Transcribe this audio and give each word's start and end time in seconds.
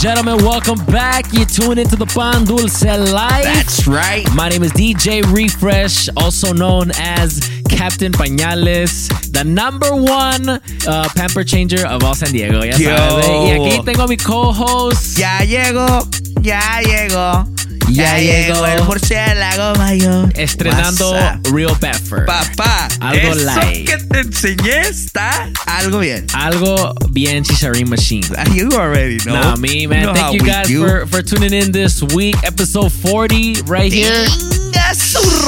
Gentlemen, 0.00 0.38
welcome 0.38 0.82
back. 0.86 1.30
You 1.30 1.44
tune 1.44 1.78
into 1.78 1.94
the 1.94 2.06
Pan 2.06 2.44
Dulce 2.46 2.82
Life. 2.84 3.44
That's 3.44 3.86
right. 3.86 4.26
My 4.34 4.48
name 4.48 4.62
is 4.62 4.72
DJ 4.72 5.22
Refresh, 5.30 6.08
also 6.16 6.54
known 6.54 6.90
as 6.96 7.40
Captain 7.68 8.10
Pañales, 8.10 9.08
the 9.32 9.44
number 9.44 9.94
one 9.94 10.48
uh, 10.48 11.08
pamper 11.14 11.44
changer 11.44 11.86
of 11.86 12.02
all 12.02 12.14
San 12.14 12.32
Diego. 12.32 12.62
Ya 12.62 12.76
Yo. 12.76 12.96
sabes. 12.96 13.28
Y 13.28 13.50
aquí 13.50 13.84
tengo 13.84 14.04
a 14.04 14.08
mi 14.08 14.16
co-host. 14.16 15.18
Ya 15.18 15.40
llegó, 15.40 16.08
ya 16.40 16.80
llegó. 16.80 17.59
Ya 17.90 18.18
llegó. 18.18 18.64
el 18.66 18.82
murciélago 18.84 19.74
mayor. 19.78 20.32
Estrenando? 20.36 21.14
Real 21.52 21.76
Bedford. 21.80 22.26
Papá, 22.26 22.88
Algo 23.00 23.32
eso 23.34 23.44
light. 23.44 23.86
que 23.88 23.96
te 23.98 24.20
enseñé 24.20 24.80
está 24.88 25.48
algo 25.66 25.98
bien. 25.98 26.26
Algo 26.34 26.94
bien 27.10 27.42
Chicharín 27.44 27.88
Machine. 27.90 28.26
You 28.54 28.68
already 28.72 29.18
know. 29.18 29.34
Nah, 29.34 29.56
me, 29.56 29.86
man. 29.86 30.00
You 30.00 30.06
know 30.06 30.14
how 30.14 30.30
Thank 30.30 30.34
you 30.34 30.46
guys 30.46 30.68
do. 30.68 30.86
for, 30.86 31.06
for 31.06 31.22
tuning 31.22 31.52
in 31.52 31.72
this 31.72 32.02
week, 32.14 32.36
episode 32.44 32.92
40, 32.92 33.62
right 33.66 33.92
here. 33.92 34.26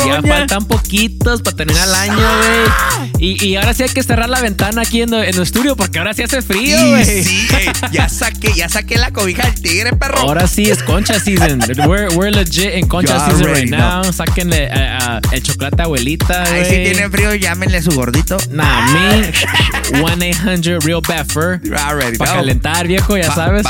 Ya 0.06 0.22
faltan 0.22 0.64
poquitos 0.66 1.42
para 1.42 1.56
terminar 1.56 1.88
el 1.88 1.94
año, 1.94 2.16
güey. 2.16 3.10
Y, 3.18 3.44
y 3.46 3.56
ahora 3.56 3.72
sí 3.74 3.84
hay 3.84 3.88
que 3.88 4.02
cerrar 4.02 4.28
la 4.28 4.40
ventana 4.40 4.82
aquí 4.82 5.02
en, 5.02 5.14
en 5.14 5.34
el 5.34 5.42
estudio 5.42 5.76
porque 5.76 5.98
ahora 5.98 6.12
sí 6.14 6.22
hace 6.22 6.42
frío, 6.42 6.76
güey. 6.88 7.04
sí, 7.24 7.46
ey, 7.56 7.70
ya 7.92 8.08
saqué, 8.08 8.52
ya 8.54 8.68
saqué 8.68 8.96
la 8.98 9.12
cobija 9.12 9.44
del 9.44 9.62
tigre, 9.62 9.92
perro. 9.96 10.18
Ahora 10.18 10.46
sí 10.48 10.64
es 10.70 10.82
concha 10.82 11.20
season. 11.20 11.60
We're, 11.86 12.08
we're 12.16 12.30
legit 12.30 12.74
in 12.74 12.88
concha 12.88 13.14
You 13.14 13.20
season 13.36 13.52
right 13.52 13.70
now. 13.70 14.02
Sáquenle 14.12 14.68
uh, 14.68 15.18
uh, 15.18 15.20
el 15.32 15.42
chocolate 15.42 15.82
abuelita, 15.82 16.42
Ahí 16.42 16.64
güey. 16.64 16.64
si 16.64 16.92
tiene 16.92 17.08
frío, 17.10 17.34
llámenle 17.34 17.80
su 17.82 17.92
gordito. 17.92 18.36
Nah, 18.50 18.86
me. 18.92 19.32
1-800 20.00 20.84
Real 20.84 21.00
Buffer. 21.00 21.60
Para 21.70 22.10
know. 22.10 22.18
calentar, 22.18 22.86
viejo, 22.86 23.16
ya 23.16 23.32
sabes. 23.34 23.64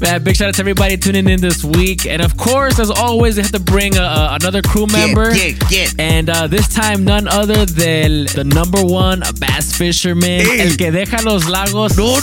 Man, 0.00 0.22
big 0.24 0.36
shout 0.36 0.48
out 0.48 0.54
to 0.54 0.62
everybody 0.62 0.96
tuning 0.96 1.28
in 1.28 1.40
this 1.40 1.64
week. 1.64 2.06
And 2.06 2.22
of 2.22 2.36
course, 2.36 2.78
as 2.80 2.90
always, 2.90 3.03
they 3.36 3.42
have 3.42 3.52
to 3.52 3.58
bring 3.60 3.96
uh, 3.98 4.02
uh, 4.02 4.38
another 4.40 4.62
crew 4.62 4.86
member. 4.86 5.30
¿Quién, 5.32 5.56
quién, 5.68 5.88
quién? 5.96 6.00
And 6.00 6.30
uh, 6.30 6.46
this 6.48 6.68
time, 6.68 7.04
none 7.04 7.28
other 7.28 7.64
than 7.66 8.26
the 8.34 8.44
number 8.44 8.82
one 8.84 9.20
bass 9.38 9.72
fisherman, 9.76 10.40
Ey. 10.40 10.60
el 10.60 10.76
que 10.76 10.90
deja 10.90 11.22
los 11.22 11.48
lagos 11.48 11.96
No, 11.96 12.18
no, 12.20 12.20
no. 12.20 12.22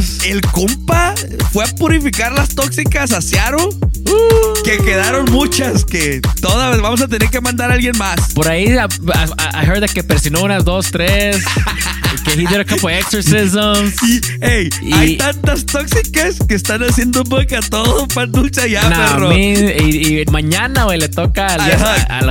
secos. 0.00 0.24
El 0.24 0.40
compa 0.42 1.14
fue 1.52 1.64
a 1.64 1.68
purificar 1.76 2.32
las 2.32 2.54
tóxicas 2.54 3.12
a. 3.12 3.20
Uh. 3.68 4.62
Que 4.64 4.78
quedaron 4.78 5.30
muchas. 5.32 5.84
Que 5.84 6.20
todas 6.40 6.80
vamos 6.80 7.00
a 7.00 7.08
tener 7.08 7.28
que 7.30 7.40
mandar 7.40 7.70
a 7.70 7.74
alguien 7.74 7.96
más. 7.98 8.32
Por 8.34 8.48
ahí, 8.48 8.64
I, 8.64 8.76
I- 8.76 9.62
I 9.62 9.64
heard 9.66 9.80
that 9.80 9.90
que 9.90 10.02
persinó 10.04 10.42
unas 10.42 10.64
dos, 10.64 10.90
tres. 10.90 11.42
que 12.24 12.32
he 12.34 12.46
did 12.46 12.60
a 12.60 12.64
couple 12.64 12.90
exorcisms. 12.96 13.94
Y, 14.02 14.20
ey, 14.40 14.68
Y- 14.82 14.92
hay 14.92 15.16
tantas 15.16 15.64
tóxicas 15.66 16.36
que 16.46 16.54
están 16.54 16.82
haciendo 16.82 17.24
boca 17.24 17.60
todo 17.68 18.06
pan 18.08 18.30
dulce 18.30 18.70
ya, 18.70 18.88
Nah, 18.88 19.14
perro. 19.14 19.32
y, 19.32 20.01
y 20.02 20.24
mañana, 20.30 20.84
güey, 20.84 20.98
le 20.98 21.08
toca 21.08 21.46
al, 21.46 21.60
Al 22.08 22.26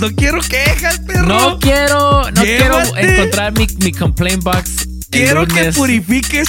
no 0.00 0.10
quiero 0.14 0.40
quejas, 0.40 1.00
perro. 1.00 1.26
No 1.26 1.58
quiero, 1.58 2.30
no 2.30 2.42
quiero 2.42 2.78
encontrar 2.96 3.52
mi, 3.52 3.66
mi 3.80 3.92
complaint 3.92 4.42
box. 4.42 4.91
Quiero 5.12 5.46
que 5.46 5.70
purifiques 5.72 6.48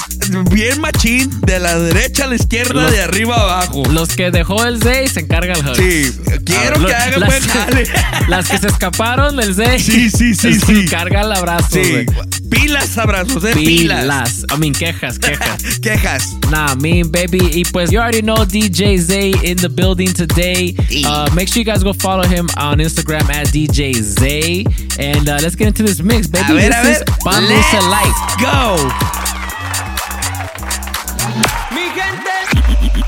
bien 0.50 0.79
machín 0.79 1.29
de 1.41 1.59
la 1.59 1.78
derecha 1.78 2.24
a 2.24 2.28
la 2.28 2.35
izquierda, 2.35 2.84
Los- 2.84 2.91
de 2.91 3.01
arriba 3.01 3.35
a 3.35 3.41
abajo. 3.41 3.84
Los 3.91 4.09
que 4.16 4.31
dejó 4.31 4.63
el 4.66 4.81
Zay 4.81 5.07
se 5.07 5.19
encarga 5.19 5.53
el 5.53 5.68
Hug. 5.68 5.75
Sí, 5.75 6.12
quiero 6.46 6.85
que 6.85 6.94
hagan 6.96 7.19
las, 7.19 7.29
buen 7.29 7.41
jale. 7.44 7.84
las 8.29 8.47
que 8.50 8.57
se 8.57 8.68
escaparon 8.68 9.35
del 9.35 9.53
Zay. 9.53 9.79
Sí, 9.79 10.09
sí, 10.09 10.34
sí, 10.34 10.59
encarga 10.69 11.22
el 11.22 11.34
abrazo, 11.34 11.68
Sí, 11.73 12.06
pilas, 12.50 12.97
abrazos, 12.97 13.44
eh, 13.44 13.52
pilas. 13.53 14.02
Pilas. 14.02 14.46
I 14.56 14.57
mean, 14.57 14.73
quejas, 14.73 15.19
quejas. 15.19 15.79
Quejas. 15.81 16.34
Nah, 16.50 16.75
mean 16.75 17.12
baby. 17.12 17.40
Y 17.53 17.63
pues 17.66 17.91
you 17.91 18.00
already 18.00 18.22
know 18.22 18.46
DJ 18.46 18.97
Zay 18.97 19.31
in 19.44 19.57
the 19.57 19.68
building 19.69 20.13
today. 20.13 20.73
Uh, 21.06 21.29
make 21.35 21.50
sure 21.50 21.59
you 21.62 21.66
guys 21.66 21.84
go 21.84 21.91
follow 21.94 22.23
him 22.23 22.47
on 22.57 22.78
Instagram 22.79 23.29
at 23.29 23.47
DJ 23.47 23.94
Zay. 24.02 24.63
And 25.00 25.28
uh, 25.28 25.40
let's 25.41 25.56
get 25.56 25.68
into 25.68 25.84
this 25.84 26.02
mix, 26.02 26.28
baby. 26.28 26.46
A 26.52 26.56
ver, 26.56 26.69
this 26.69 26.78
a 26.78 26.84
ver. 26.84 26.91
is 26.91 27.50
Let's 27.50 27.85
Light. 27.88 28.16
Go. 28.40 28.53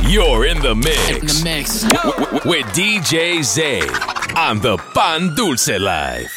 You're 0.08 0.46
in 0.46 0.60
the 0.62 0.76
mix. 0.76 1.10
In 1.10 1.26
the 1.28 1.42
mix. 1.44 1.82
w- 1.84 2.26
w- 2.26 2.50
with 2.50 2.66
DJ 2.68 3.44
Zay 3.44 3.82
on 4.36 4.60
the 4.62 4.78
Pan 4.94 5.36
Dulce 5.36 5.68
Live. 5.80 6.32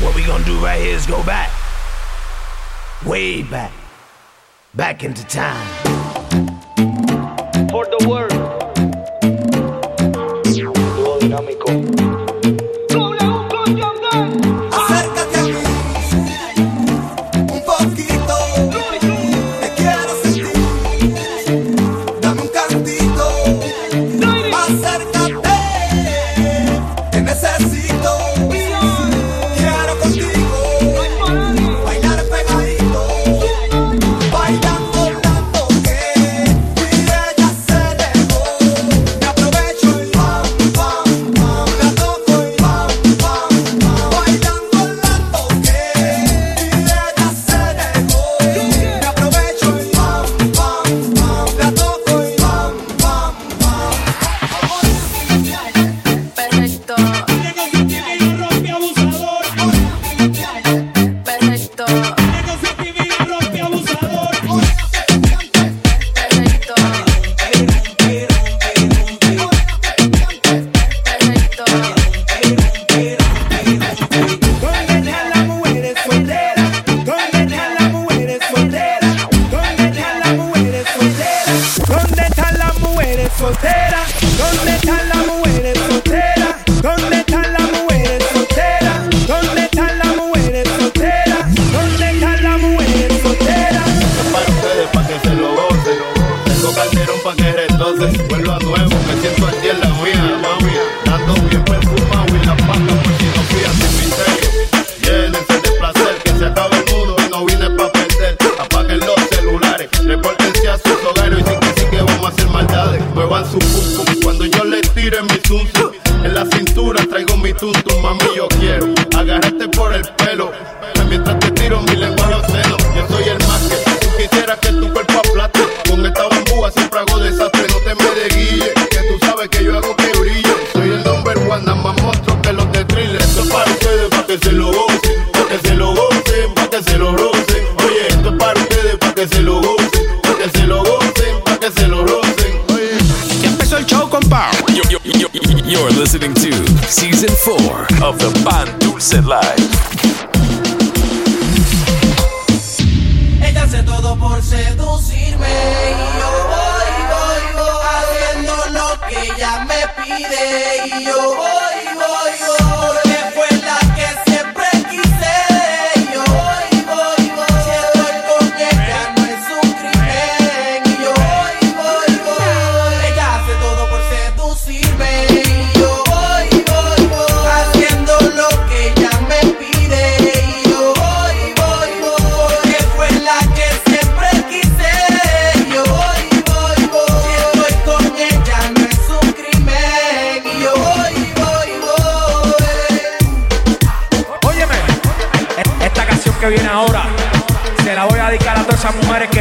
What 0.00 0.14
we 0.14 0.24
gonna 0.24 0.44
do 0.44 0.58
right 0.64 0.80
here 0.80 0.94
is 0.94 1.06
go 1.06 1.22
back. 1.24 1.50
Way 3.04 3.42
back. 3.42 3.72
Back 4.74 5.02
into 5.04 5.24
time. 5.26 5.97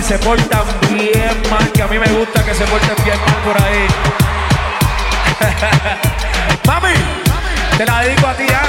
se 0.08 0.18
portan 0.20 0.64
bien 0.90 1.36
mal, 1.52 1.70
que 1.74 1.84
a 1.84 1.88
mí 1.88 2.00
me 2.00 2.08
gusta 2.08 2.42
que 2.46 2.54
se 2.54 2.64
porten 2.64 2.96
bien 3.04 3.18
mal 3.20 3.36
por 3.44 3.62
ahí. 3.62 3.86
Mami, 6.66 6.94
te 7.78 7.86
la 7.86 8.02
dedico 8.04 8.28
a 8.28 8.34
ti, 8.34 8.44
¿eh? 8.44 8.67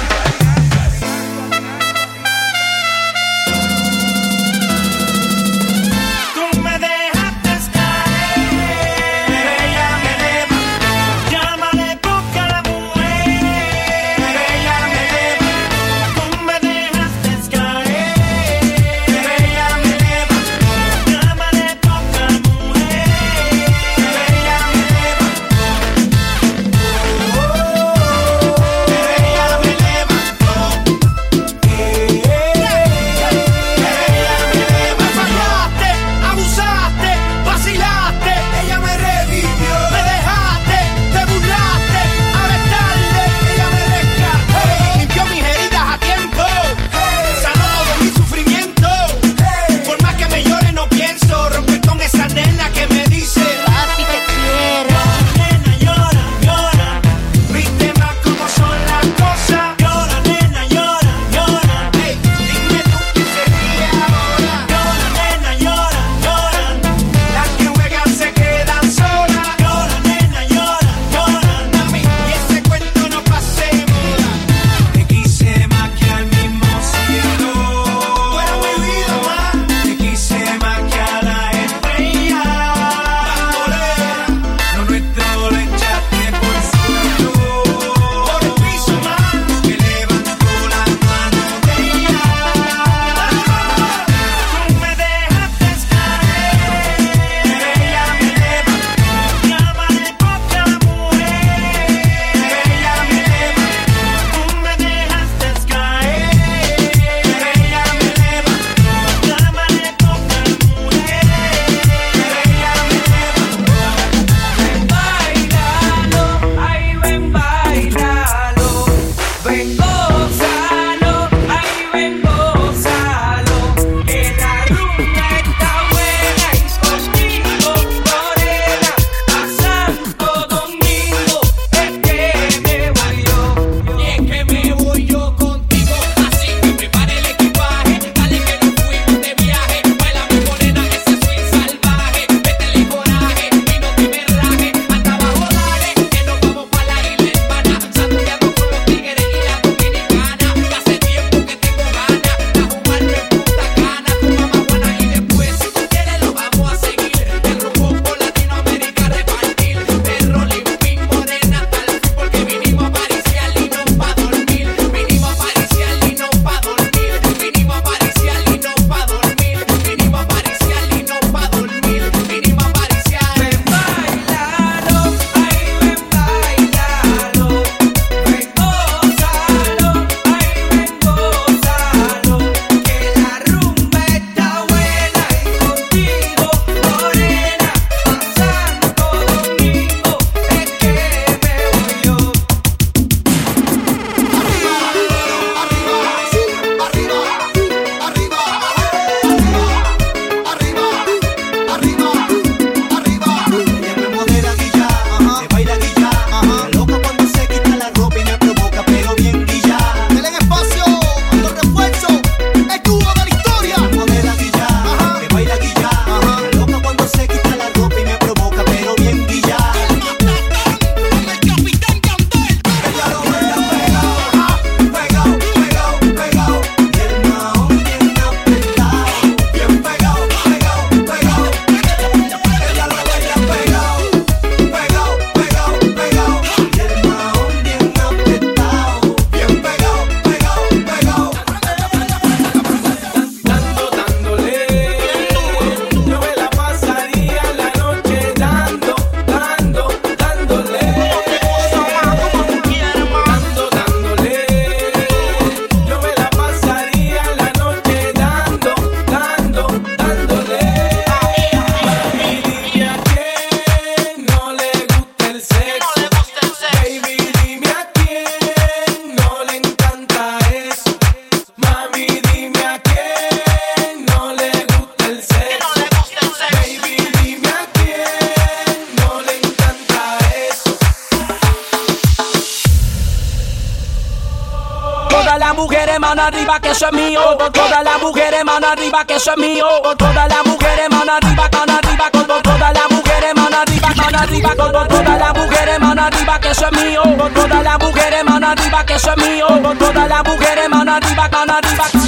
arriba, 288.88 289.04
que 289.04 289.16
eso 289.16 289.30
es 289.33 289.38
mío. 289.38 289.66
Con 289.83 289.97
todas 289.97 290.28
las 290.28 290.47
mujeres, 290.47 290.88
mano 290.90 291.12
arriba, 291.12 291.49
mano 291.52 291.73
arriba. 291.78 292.11
Con 292.11 292.42
todas 292.42 292.73
las 292.73 292.90
mujeres, 292.90 293.35
mano 293.35 293.57
arriba, 293.59 293.88
mano 293.97 294.18
arriba. 294.18 294.54
Con 294.57 294.88
todas 294.88 295.18
las 295.18 295.35
mujeres, 295.35 295.80
mano 295.80 296.02
arriba, 296.02 296.40
que 296.40 296.50
eso 296.50 296.66
es 296.66 296.73
mío. 296.73 297.02
Con 297.18 297.35
todas 297.35 297.62
las 297.62 297.78
mujeres, 297.78 298.25
mano 298.25 298.49
arriba, 298.49 298.87
que 298.87 298.95
eso 298.95 299.11
es 299.11 299.16
mío. 299.16 299.47
Con 299.62 299.78
todas 299.78 300.09
las 300.09 300.25
mujeres, 300.25 300.68
mano 300.68 300.95
arriba, 300.95 301.28
mano 301.30 301.52
arriba. 301.54 302.07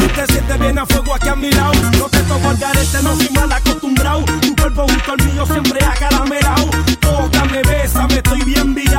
Tú 0.00 0.06
te 0.14 0.26
sientes 0.32 0.58
bien 0.58 0.78
a 0.78 0.86
fuego 0.86 1.14
aquí 1.14 1.28
a 1.28 1.36
mi 1.36 1.50
lado. 1.50 1.74
No 1.98 2.08
te 2.08 2.20
toco 2.20 2.48
al 2.48 2.56
garete, 2.56 3.02
no 3.02 3.14
soy 3.16 3.28
mal 3.34 3.52
acostumbrado. 3.52 4.24
Tu 4.40 4.56
cuerpo 4.56 4.86
junto 4.88 5.12
al 5.12 5.26
mío 5.26 5.46
siempre 5.46 5.84
acaramelado. 5.84 6.70
Tócame, 7.00 7.62
besa, 7.62 8.06
me 8.08 8.14
estoy 8.14 8.42
bien 8.44 8.74
vivo. 8.74 8.89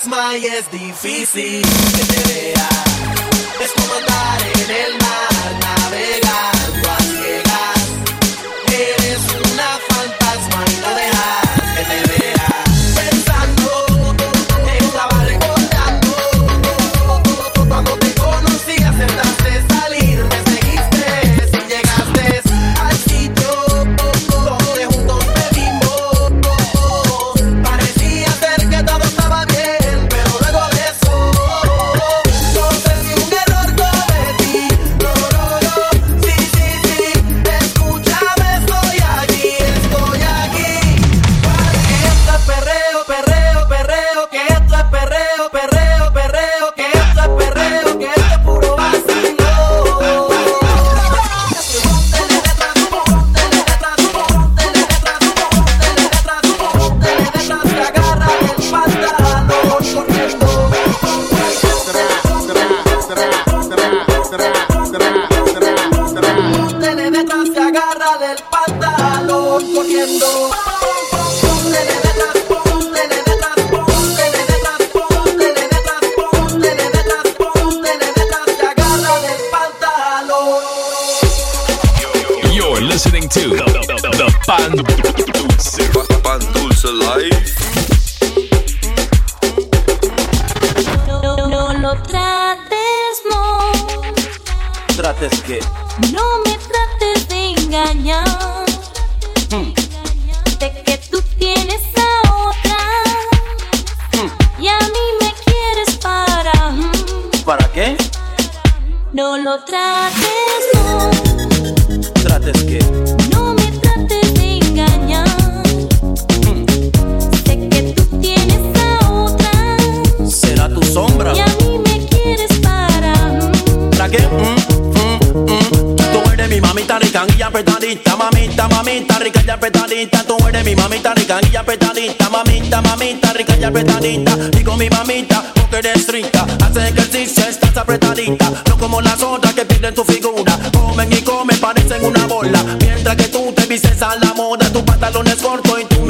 fantasma 0.00 0.36
y 0.36 0.46
es 0.46 0.70
difícil 0.70 1.62
que 1.62 2.04
te 2.04 2.34
vea. 2.34 2.68
Es 3.60 3.72
como 3.72 3.94
andar 3.94 4.42
en 4.54 4.70
el 4.70 4.98
mar. 4.98 5.05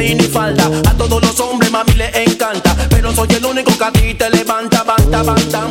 A 0.08 0.92
todos 0.96 1.20
los 1.20 1.40
hombres, 1.40 1.72
mami, 1.72 1.92
le 1.94 2.06
encanta. 2.22 2.76
Pero 2.90 3.12
soy 3.12 3.26
el 3.30 3.44
único 3.44 3.76
que 3.76 3.84
a 3.84 3.90
ti 3.90 4.14
te 4.14 4.30
levanta, 4.30 4.84
banta, 4.84 5.24
banta. 5.24 5.66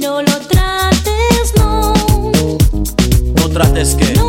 No 0.00 0.22
lo 0.22 0.38
trates, 0.48 1.54
no. 1.56 1.94
No 3.36 3.48
trates 3.50 3.94
que. 3.94 4.12
No 4.14 4.23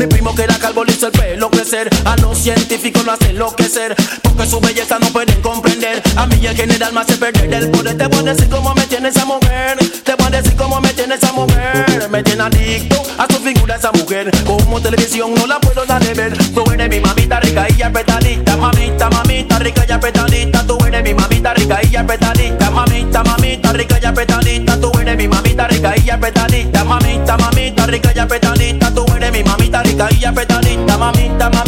Mi 0.00 0.06
primo 0.06 0.34
que 0.34 0.44
era 0.44 0.54
calvo 0.58 0.82
le 0.82 0.92
hizo 0.92 1.08
el 1.08 1.12
pelo 1.12 1.50
crecer. 1.50 1.90
A 2.06 2.16
los 2.16 2.38
científicos 2.38 3.04
lo 3.04 3.12
hace 3.12 3.28
enloquecer. 3.28 3.94
Porque 4.22 4.46
su 4.46 4.58
belleza 4.58 4.98
no 4.98 5.08
pueden 5.08 5.42
comprender. 5.42 6.02
A 6.16 6.24
mí 6.24 6.40
en 6.46 6.56
general 6.56 6.94
me 6.94 7.00
hace 7.00 7.18
perder 7.18 7.52
el 7.52 7.70
poder. 7.70 7.98
Te 7.98 8.06
voy 8.06 8.20
a 8.20 8.32
decir 8.32 8.48
cómo 8.48 8.74
me 8.74 8.86
tiene 8.86 9.10
esa 9.10 9.26
mujer. 9.26 9.76
Te 10.02 10.14
voy 10.14 10.26
a 10.28 10.30
decir 10.30 10.56
cómo 10.56 10.80
me 10.80 10.88
tiene 10.94 11.16
esa 11.16 11.32
mujer. 11.32 12.08
Me 12.10 12.22
tiene 12.22 12.42
adicto 12.44 13.02
a 13.18 13.26
su 13.30 13.40
figura 13.40 13.76
esa 13.76 13.92
mujer. 13.92 14.30
Como 14.46 14.80
televisión 14.80 15.34
no 15.34 15.46
la 15.46 15.60
puedo 15.60 15.84
dar 15.84 16.02
de 16.02 16.14
ver. 16.14 16.34
Tú 16.54 16.64
eres 16.72 16.88
mi 16.88 17.00
mamita 17.00 17.38
rica 17.40 17.66
y 17.68 17.82
apretadita. 17.82 18.56
Mamita, 18.56 19.10
mamita 19.10 19.58
rica 19.58 19.84
y 19.86 19.92
apretadita. 19.92 20.66
Tú 20.66 20.78
eres 20.86 21.02
mi 21.02 21.12
mamita 21.12 21.52
rica 21.52 21.78
y 21.82 21.96
apretadita. 21.96 22.70
Mamita, 22.70 23.22
mamita 23.22 23.72
rica 23.74 23.98
y 24.00 24.06
apretadita. 24.06 24.80
Tú 24.80 24.92
eres 24.98 25.16
mi 25.18 25.28
mamita 25.28 25.68
rica 25.68 25.92
y 26.02 26.08
apretadita. 26.08 26.84
Mamita, 26.84 27.36
mamita 27.36 27.86
rica 27.86 28.12
y 28.16 28.18
apretadita. 28.18 28.79
Y 30.08 30.24
apretadita. 30.24 30.96
Mamita, 30.96 31.50
mamita 31.50 31.59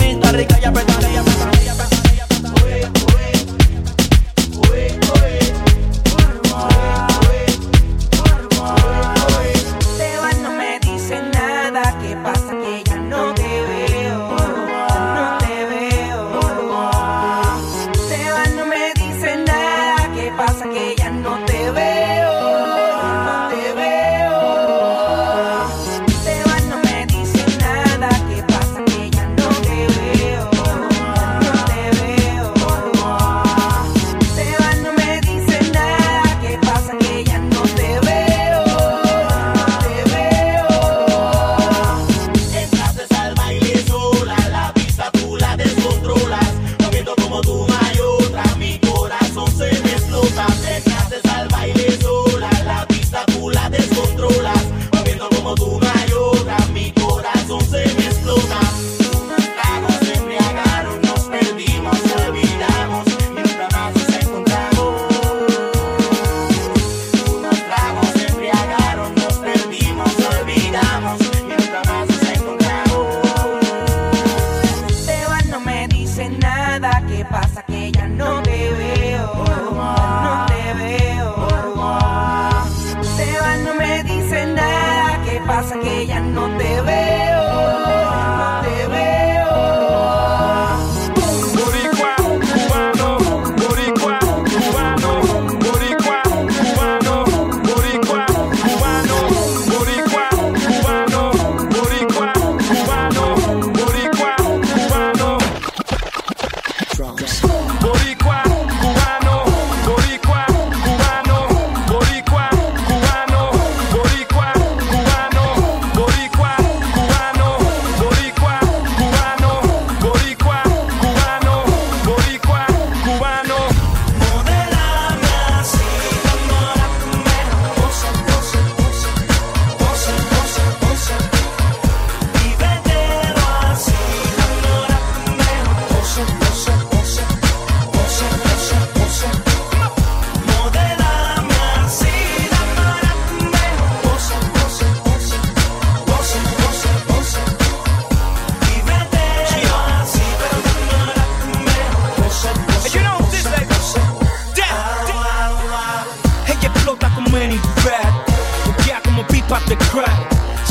the 159.69 159.77
crack. 159.77 160.11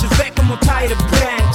Je 0.01 0.07
vais 0.15 0.31
comme 0.35 0.51
un 0.51 0.57
paille 0.65 0.89
de 0.89 0.95
brand. 0.95 1.50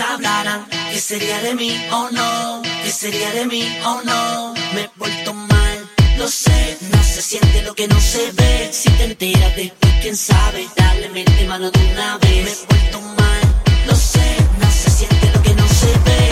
Hablaran, 0.00 0.66
¿qué 0.92 0.98
sería 1.00 1.40
de 1.40 1.54
mí? 1.54 1.72
Oh 1.90 2.08
no, 2.10 2.62
¿qué 2.84 2.90
sería 2.90 3.30
de 3.32 3.46
mí? 3.46 3.62
Oh 3.84 4.00
no. 4.04 4.54
Me 4.74 4.82
he 4.82 4.90
vuelto 4.96 5.32
mal, 5.34 5.90
lo 6.16 6.28
sé, 6.28 6.78
no 6.92 7.02
se 7.02 7.22
siente 7.22 7.62
lo 7.62 7.74
que 7.74 7.88
no 7.88 8.00
se 8.00 8.30
ve. 8.32 8.70
Si 8.72 8.90
te 8.90 9.04
enteras 9.04 9.56
después, 9.56 9.92
quién 10.00 10.16
sabe, 10.16 10.68
dale 10.76 11.08
mente 11.10 11.46
mano 11.46 11.70
de 11.70 11.92
una 11.92 12.18
vez. 12.18 12.44
Me 12.44 12.50
he 12.50 12.66
vuelto 12.68 13.00
mal, 13.00 13.40
lo 13.86 13.94
sé, 13.96 14.36
no 14.60 14.70
se 14.70 14.90
siente 14.90 15.30
lo 15.34 15.42
que 15.42 15.54
no 15.54 15.68
se 15.68 15.86
ve. 15.86 16.27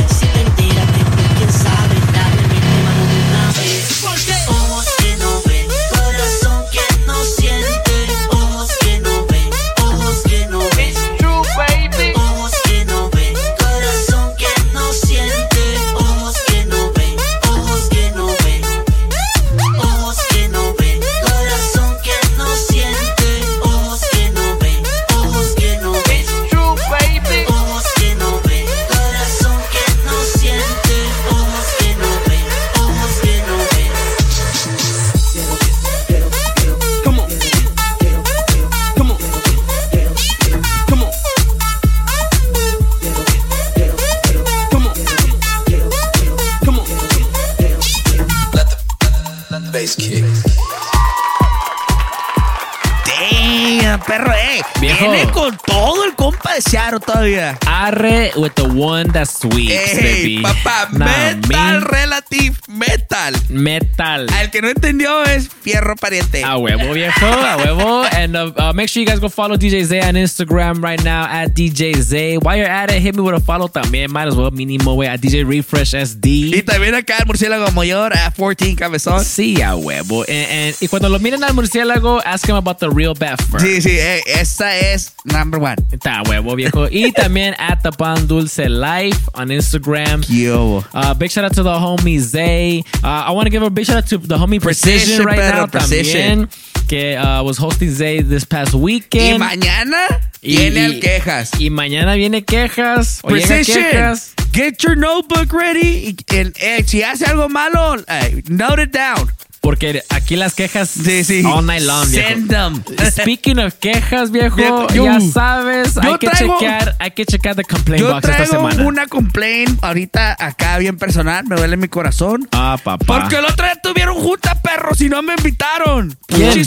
Viejo. 54.81 55.11
Viene 55.11 55.31
con 55.33 55.57
todo 55.59 56.05
compa 56.17 56.55
de 56.55 56.63
Seattle 56.63 57.01
todavía. 57.01 57.59
Arre 57.67 58.33
with 58.37 58.53
the 58.55 58.65
one 58.65 59.11
that 59.13 59.27
sweeps, 59.29 59.73
Ey, 59.95 60.03
baby. 60.37 60.43
papá, 60.43 60.89
Nah, 60.93 61.07
metal 61.07 61.81
me- 61.81 61.87
relative 61.89 62.59
metal. 62.69 63.35
Metal. 63.49 64.27
Al 64.33 64.51
que 64.51 64.63
no 64.63 64.69
entendió 64.69 65.23
es 65.25 65.49
fierro 65.49 65.95
pariente. 65.97 66.43
A 66.45 66.57
huevo, 66.57 66.93
viejo, 66.95 67.27
a 67.27 67.57
huevo. 67.59 68.05
And 68.17 68.37
uh, 68.37 68.53
uh, 68.57 68.73
make 68.75 68.89
sure 68.89 69.01
you 69.03 69.07
guys 69.07 69.21
go 69.21 69.29
follow 69.29 69.57
DJ 69.57 69.85
Zay 69.85 70.01
on 70.01 70.15
Instagram 70.15 70.83
right 70.83 71.03
now 71.05 71.25
at 71.25 71.55
DJ 71.55 71.95
Zay. 72.01 72.39
While 72.39 72.57
you're 72.57 72.67
at 72.71 72.91
it, 72.91 73.01
hit 73.03 73.15
me 73.15 73.23
with 73.23 73.35
a 73.35 73.41
follow 73.41 73.69
también. 73.69 74.11
Might 74.11 74.29
as 74.29 74.35
well, 74.37 74.51
mínimo, 74.51 74.97
way 74.97 75.07
at 75.07 75.21
DJ 75.21 75.45
Refresh 75.47 75.93
SD. 75.95 76.53
Y 76.57 76.63
también 76.63 76.95
acá 76.95 77.19
el 77.19 77.27
murciélago 77.27 77.71
mayor 77.73 78.13
a 78.17 78.31
14 78.31 78.75
cabezón. 78.77 79.25
Sí, 79.25 79.61
a 79.63 79.77
huevo. 79.77 80.23
And, 80.29 80.31
and- 80.51 80.77
y 80.81 80.89
cuando 80.89 81.09
lo 81.09 81.19
miren 81.19 81.45
al 81.45 81.55
murciélago, 81.55 82.21
ask 82.25 82.49
him 82.49 82.57
about 82.57 82.79
the 82.79 82.89
real 82.91 83.15
bat 83.15 83.41
fur. 83.43 83.61
Sí, 83.61 83.81
sí, 83.83 83.91
eh, 83.99 84.23
esa 84.27 84.77
es 84.77 85.13
number 85.25 85.61
one. 85.61 85.77
Está 86.07 86.23
huevo, 86.23 86.55
viejo. 86.55 86.87
Y 86.89 87.11
también 87.17 87.57
at 87.59 87.83
the 87.83 87.91
Pan 87.91 88.29
Dulce 88.29 88.69
Life 88.69 89.29
on 89.35 89.49
Instagram. 89.51 90.23
Yo. 90.29 90.85
Uh, 90.95 91.15
big 91.15 91.33
shout 91.33 91.45
out 91.45 91.53
to 91.53 91.65
the 91.65 91.69
homie 91.71 92.21
Zay. 92.21 92.85
Uh, 93.03 93.25
I 93.27 93.33
want 93.33 93.47
to 93.47 93.51
give 93.51 93.65
a 93.65 93.71
big 93.71 93.87
shout 93.87 93.97
out 93.97 94.07
to 94.11 94.19
the 94.19 94.37
homie 94.37 94.61
Precision, 94.63 95.25
Precision, 95.25 95.27
right 95.27 95.37
now 95.53 95.67
Precision. 95.67 96.47
también. 96.47 96.87
Que 96.89 97.17
uh, 97.17 97.43
was 97.43 97.59
hosting 97.59 97.91
Zay 97.91 98.23
this 98.23 98.45
past 98.45 98.73
weekend. 98.73 99.35
Y 99.43 99.45
mañana 99.49 100.07
Y- 100.43 100.57
viene 100.59 100.77
y- 100.77 100.85
el 100.95 101.01
quejas. 101.01 101.51
Y 101.59 101.71
mañana 101.71 102.15
viene 102.15 102.45
quejas. 102.45 103.19
O 103.25 103.31
llega 103.31 103.49
Precision, 103.49 103.83
quejas. 103.91 104.35
get 104.53 104.81
your 104.85 104.95
notebook 104.95 105.53
ready. 105.53 106.15
Y, 106.31 106.37
el- 106.37 106.53
eh, 106.61 106.85
si 106.87 107.03
hace 107.03 107.25
algo 107.27 107.49
malo, 107.49 107.97
eh, 108.07 108.45
note 108.49 108.83
it 108.85 108.93
down. 108.93 109.29
Porque 109.67 110.01
aquí 110.11 110.37
las 110.37 110.55
quejas 110.55 110.89
Sí, 110.91 111.25
sí. 111.25 111.43
all 111.45 111.67
night 111.67 111.83
long, 111.83 112.09
viejo. 112.09 112.29
Send 112.29 112.49
them. 112.51 112.85
Speaking 113.11 113.59
of 113.59 113.75
quejas, 113.75 114.31
viejo, 114.31 114.55
Viejo, 114.55 114.87
yo- 114.95 115.05
ya 115.07 115.21
sabes, 115.21 115.95
yo 115.95 116.03
hay 116.03 116.19
que 116.19 116.29
traigo- 116.29 116.59
checar, 116.61 116.95
hay 117.01 117.11
que 117.11 117.27
checar 117.27 117.57
the 117.57 117.65
complaint 117.65 118.01
Yo 118.01 118.13
box 118.13 118.29
esta 118.29 118.37
traigo 118.45 118.53
semana. 118.71 118.87
una 118.89 119.07
complaint 119.09 119.83
ahorita 119.83 120.37
acá 120.39 120.79
bien 120.79 120.97
personal, 120.99 121.45
me 121.47 121.57
duele 121.57 121.77
mi 121.77 121.89
corazón. 121.89 122.49
Ah, 122.53 122.79
papá. 122.81 123.05
Porque 123.07 123.35
el 123.39 123.45
otro 123.45 123.65
día 123.67 123.75
tuvieron 123.83 124.15
junta, 124.15 124.55
perros, 124.63 125.01
y 125.01 125.09
no 125.09 125.21
me 125.23 125.35
invitaron. 125.37 126.17
¿Quién? 126.29 126.63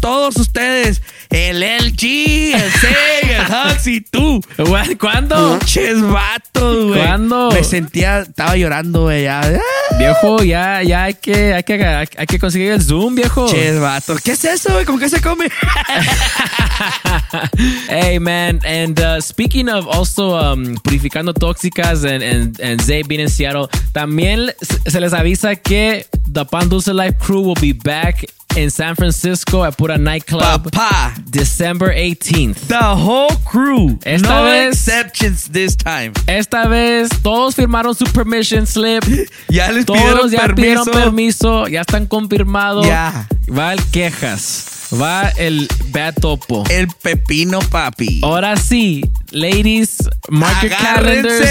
Todos 0.00 0.36
ustedes. 0.36 1.02
El 1.28 1.62
LG, 1.62 2.54
el 2.54 2.70
C, 2.72 2.88
el 3.22 3.42
Hux 3.74 3.86
y 3.86 4.00
tú. 4.00 4.40
¿Cuándo? 4.98 5.58
Pinches 5.58 6.00
vatos, 6.00 6.86
güey. 6.88 7.02
¿Cuándo? 7.02 7.50
Me 7.50 7.64
sentía, 7.64 8.20
estaba 8.20 8.56
llorando, 8.56 9.02
güey. 9.02 9.24
Ya. 9.24 9.42
Viejo, 9.98 10.42
ya, 10.42 10.82
ya 10.82 11.04
hay 11.04 11.14
que, 11.14 11.52
hay 11.54 11.62
que, 11.64 11.84
hay 11.84 12.06
que 12.06 12.13
conseguir 12.40 12.72
el 12.72 12.82
Zoom, 12.82 13.14
viejo. 13.14 13.46
Pinches 13.46 13.80
vatos. 13.80 14.20
¿Qué 14.20 14.32
es 14.32 14.44
eso, 14.44 14.72
güey? 14.72 14.84
¿Con 14.84 14.98
qué 14.98 15.08
se 15.08 15.20
come? 15.20 15.48
hey 17.88 18.18
man, 18.18 18.60
and 18.64 19.00
uh, 19.00 19.20
speaking 19.20 19.68
of 19.68 19.86
also 19.88 20.36
um, 20.36 20.74
purificando 20.82 21.32
tóxicas 21.32 22.04
and, 22.04 22.22
and, 22.22 22.60
and 22.60 22.82
Zay 22.82 23.02
being 23.02 23.20
in 23.20 23.28
Seattle, 23.28 23.68
también 23.92 24.52
se 24.60 24.90
se 24.90 25.00
les 25.00 25.12
avisa 25.12 25.56
que 25.56 26.06
the 26.32 26.44
Pan 26.44 26.68
Dulce 26.68 26.92
Life 26.92 27.18
crew 27.18 27.40
will 27.40 27.60
be 27.60 27.72
back 27.72 28.24
in 28.56 28.70
San 28.70 28.94
Francisco 28.94 29.64
at 29.64 29.76
Pura 29.76 29.98
Nightclub. 29.98 30.70
Papá. 30.70 31.14
December 31.30 31.92
18th. 31.92 32.68
The 32.68 32.94
whole 32.94 33.34
crew. 33.44 33.98
Esta 34.04 34.28
no 34.28 34.44
vez- 34.44 34.74
exceptions 34.88 35.48
this 35.50 35.76
time. 35.76 36.12
Esta 36.26 36.68
vez 36.68 37.08
todos 37.22 37.54
firmaron 37.56 37.94
su 37.94 38.04
permission 38.06 38.66
slip. 38.66 39.04
Ya 39.48 39.70
les 39.70 39.84
Todos 39.84 40.00
pidieron 40.00 40.30
ya 40.30 40.38
permiso. 40.40 40.54
pidieron 40.56 40.86
permiso, 40.90 41.66
ya 41.68 41.80
están 41.82 42.06
confirmados. 42.06 42.86
Ya. 42.86 43.28
Va 43.48 43.72
el 43.72 43.82
quejas. 43.90 44.66
Va 45.00 45.30
el 45.36 45.68
bad 45.90 46.14
topo. 46.20 46.64
El 46.70 46.88
pepino 46.88 47.58
papi. 47.70 48.20
Ahora 48.22 48.56
sí, 48.56 49.02
ladies, 49.30 49.98
mark 50.28 50.62
your 50.62 50.70
calendars. 50.70 51.48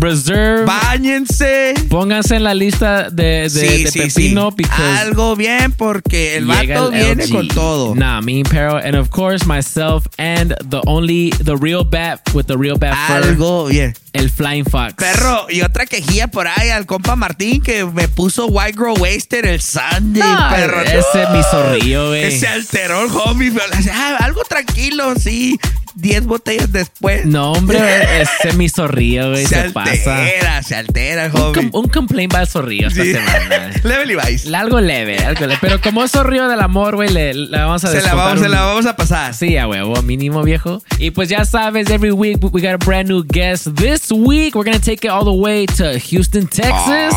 Reserve. 0.00 0.64
Báñense. 0.64 1.74
Pónganse 1.88 2.36
en 2.36 2.44
la 2.44 2.54
lista 2.54 3.10
de, 3.10 3.48
de, 3.48 3.50
Sí, 3.50 3.84
de 3.84 3.90
sí, 3.90 3.98
pepino 4.00 4.54
sí. 4.56 4.64
Algo 4.98 5.36
bien 5.36 5.72
porque 5.72 6.36
el 6.36 6.46
vato 6.46 6.90
viene 6.90 7.26
LG. 7.26 7.32
con 7.32 7.48
todo. 7.48 7.94
Nah, 7.94 8.20
me 8.20 8.42
pero 8.48 8.76
and 8.76 8.96
of 8.96 9.08
course 9.10 9.46
myself 9.46 10.06
and 10.18 10.54
the 10.68 10.80
only 10.86 11.30
the 11.44 11.56
real 11.56 11.84
bat 11.84 12.20
with 12.34 12.46
the 12.46 12.56
real 12.56 12.76
bat 12.78 12.94
fur, 13.06 13.16
Algo 13.22 13.66
bien. 13.68 13.94
el 14.12 14.30
flying 14.30 14.64
fox. 14.64 14.94
Perro, 14.94 15.46
y 15.48 15.62
otra 15.62 15.86
quejilla 15.86 16.28
por 16.28 16.46
ahí 16.46 16.68
al 16.70 16.86
compa 16.86 17.16
Martín 17.16 17.62
que 17.62 17.84
me 17.84 18.08
puso 18.08 18.46
White 18.46 18.76
Girl 18.76 19.00
Wasted 19.00 19.44
el 19.44 19.60
Sunday, 19.60 20.22
No, 20.22 20.48
perro. 20.50 20.80
ese 20.82 21.26
mi 21.32 21.42
zorrillo, 21.50 22.08
güey. 22.08 22.38
Se 22.38 22.46
alteró 22.48 23.04
el 23.04 23.10
homie. 23.12 23.50
pero, 23.52 23.64
ah, 23.92 24.16
algo 24.20 24.42
tranquilo, 24.44 25.14
sí. 25.16 25.58
Diez 25.94 26.24
botellas 26.24 26.72
después. 26.72 27.26
No, 27.26 27.52
hombre, 27.52 27.78
ese 28.22 28.56
mi 28.56 28.68
zorrillo, 28.68 29.30
güey, 29.30 29.46
se, 29.46 29.62
se, 29.64 29.70
pasa. 29.70 30.16
altera, 30.24 30.62
se 30.62 30.74
altera 30.76 31.26
el 31.26 31.34
Un, 31.34 31.52
com- 31.54 31.70
un 31.72 31.88
complaint 31.88 32.34
va 32.34 32.38
al 32.40 32.48
zorrillo 32.48 32.88
esta 32.88 33.02
Sí. 33.02 33.12
semana. 33.12 33.70
Level 33.84 34.08
Levi's. 34.08 34.52
Algo 34.52 34.80
leve, 34.80 35.18
algo 35.18 35.40
leve. 35.46 35.58
Pero 35.60 35.80
como 35.80 36.02
es 36.04 36.12
zorrillo 36.12 36.48
del 36.48 36.60
amor, 36.60 36.94
güey, 36.96 37.08
le, 37.10 37.34
le 37.34 37.58
vamos 37.58 37.84
a 37.84 37.88
Se 37.90 38.00
la, 38.00 38.14
vamos, 38.14 38.40
se 38.40 38.48
la 38.48 38.62
vamos 38.62 38.86
a 38.86 38.96
pasar. 38.96 39.34
Sí, 39.34 39.56
a 39.56 39.66
huevo, 39.68 40.00
mínimo 40.02 40.42
viejo. 40.42 40.82
Y 40.98 41.10
pues 41.10 41.28
ya 41.28 41.44
sabes, 41.44 41.90
every 41.90 42.12
week 42.12 42.38
we 42.52 42.60
got 42.62 42.72
a 42.74 42.78
brand 42.84 43.08
new 43.08 43.22
guest. 43.22 43.66
This 43.74 44.10
week 44.10 44.54
we're 44.54 44.64
gonna 44.64 44.78
take 44.80 45.04
it 45.06 45.10
all 45.10 45.24
the 45.24 45.30
way 45.38 45.66
to 45.76 45.98
Houston, 45.98 46.46
Texas. 46.46 47.12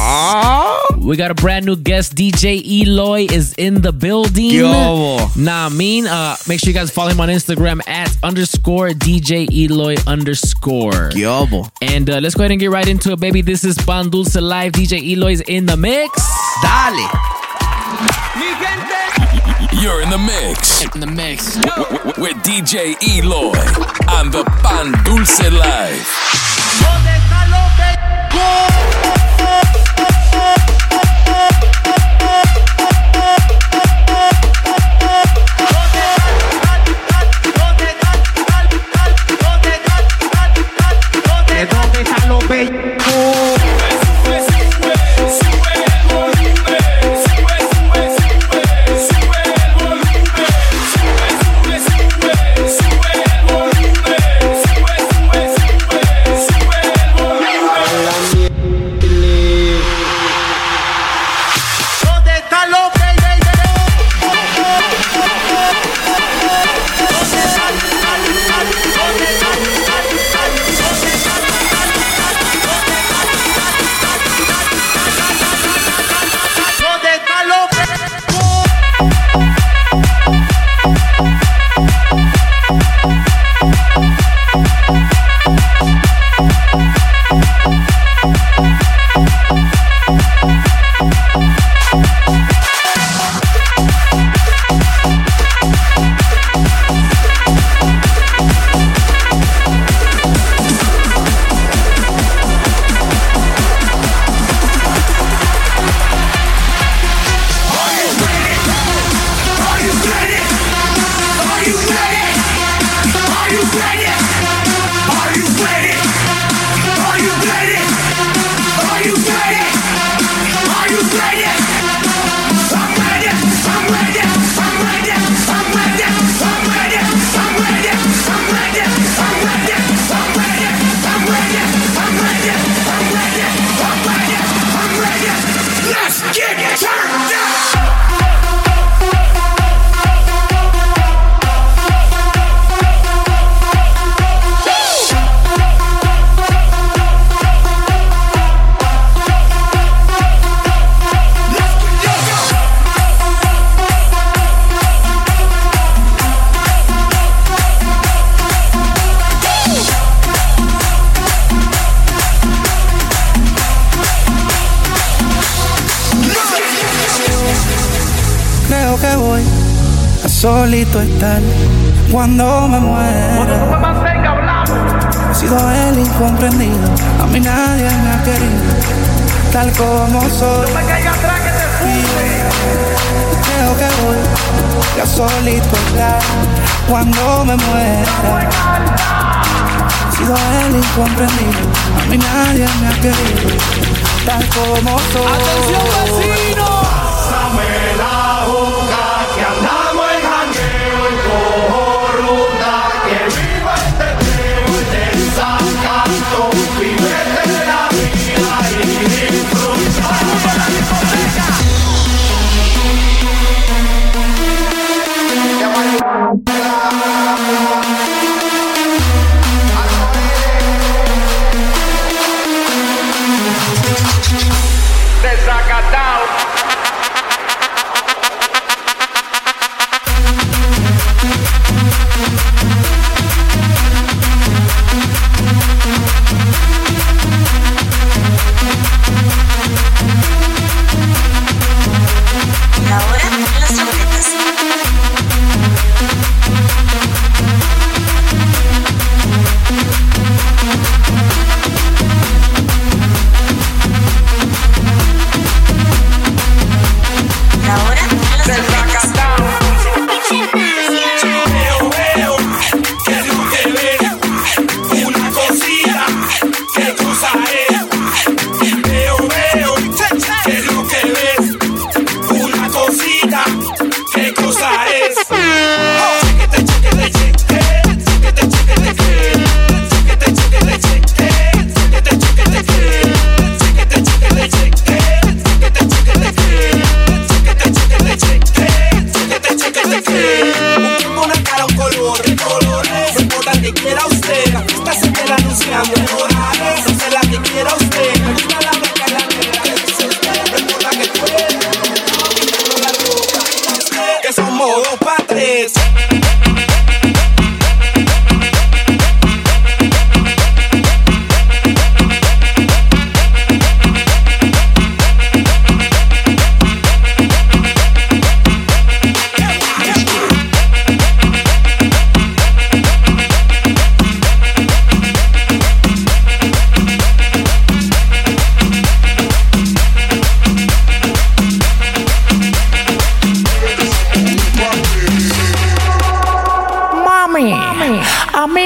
We 0.98 1.16
got 1.18 1.32
a 1.32 1.36
brand 1.36 1.66
new 1.66 1.76
guest. 1.78 2.16
DJ 2.16 2.62
Eloy 2.66 3.28
is 3.32 3.54
in 3.58 3.82
the 3.82 3.92
building. 3.92 4.52
¿Qué 4.52 4.64
hubo? 4.64 5.32
Nah, 5.36 5.70
mean. 5.70 6.08
Uh, 6.08 6.36
make 6.48 6.60
sure 6.60 6.72
you 6.74 6.78
guys 6.80 6.90
follow 6.92 7.12
him 7.12 7.20
on 7.22 7.30
Instagram 7.30 7.80
at 7.88 8.10
underscore 8.24 8.65
DJ 8.66 9.48
Eloy 9.52 9.96
underscore. 10.08 11.12
¿Qué? 11.14 11.70
And 11.84 12.10
uh, 12.10 12.20
let's 12.20 12.34
go 12.34 12.42
ahead 12.42 12.52
and 12.52 12.60
get 12.60 12.72
right 12.72 12.88
into 12.88 13.12
it, 13.12 13.20
baby. 13.20 13.44
This 13.44 13.64
is 13.64 13.78
Pan 13.78 14.10
Dulce 14.10 14.36
Live. 14.36 14.72
DJ 14.72 15.16
Eloy's 15.16 15.42
in 15.42 15.68
the 15.68 15.78
mix. 15.78 16.10
Dale. 16.64 17.10
You're 19.80 20.02
in 20.02 20.10
the 20.10 20.18
mix. 20.18 20.84
In 20.96 21.00
the 21.00 21.06
mix. 21.06 21.58
With 22.18 22.38
DJ 22.38 22.96
Eloy 23.04 23.56
on 24.10 24.32
the 24.32 24.44
Pan 24.64 24.92
Dulce 25.04 25.52
Live. 25.52 26.56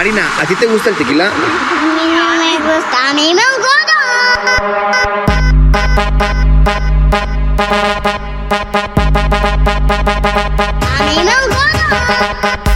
Marina, 0.00 0.24
¿a 0.40 0.46
ti 0.46 0.54
te 0.54 0.64
gusta 0.64 0.88
el 0.88 0.96
tequila? 0.96 1.26
A 1.26 1.30
mí 1.30 2.06
no 2.16 2.24
me 2.38 2.56
gusta, 2.56 3.10
a 3.10 3.12
mí 3.12 3.34
me 3.34 3.42
gusta. 3.58 3.96
A 10.96 11.02
mí 11.04 11.22
me 11.22 11.34
A 12.54 12.69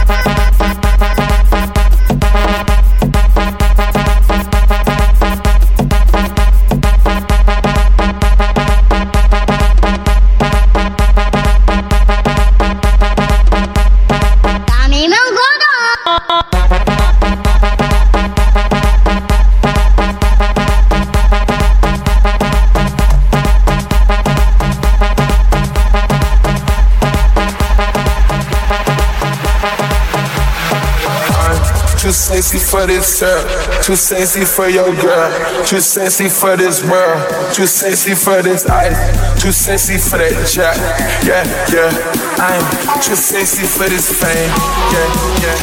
sexy 32.57 32.77
for 32.77 32.87
this 32.87 33.19
girl, 33.19 33.81
too 33.81 33.95
sexy 33.95 34.45
for 34.45 34.69
your 34.69 34.95
girl, 35.01 35.65
too 35.65 35.79
sexy 35.79 36.29
for 36.29 36.55
this 36.55 36.83
world, 36.83 37.53
too 37.53 37.65
sexy 37.65 38.15
for 38.15 38.41
this 38.41 38.65
ice, 38.67 39.41
too 39.41 39.51
sexy 39.51 39.97
for 39.97 40.17
that 40.17 40.47
jack. 40.47 40.77
Yeah, 41.25 41.43
yeah, 41.73 41.91
I'm 42.37 42.61
too 43.01 43.15
sexy 43.15 43.65
for 43.65 43.89
this 43.89 44.07
fame. 44.11 44.51
Yeah, 44.91 45.09
yeah, 45.43 45.57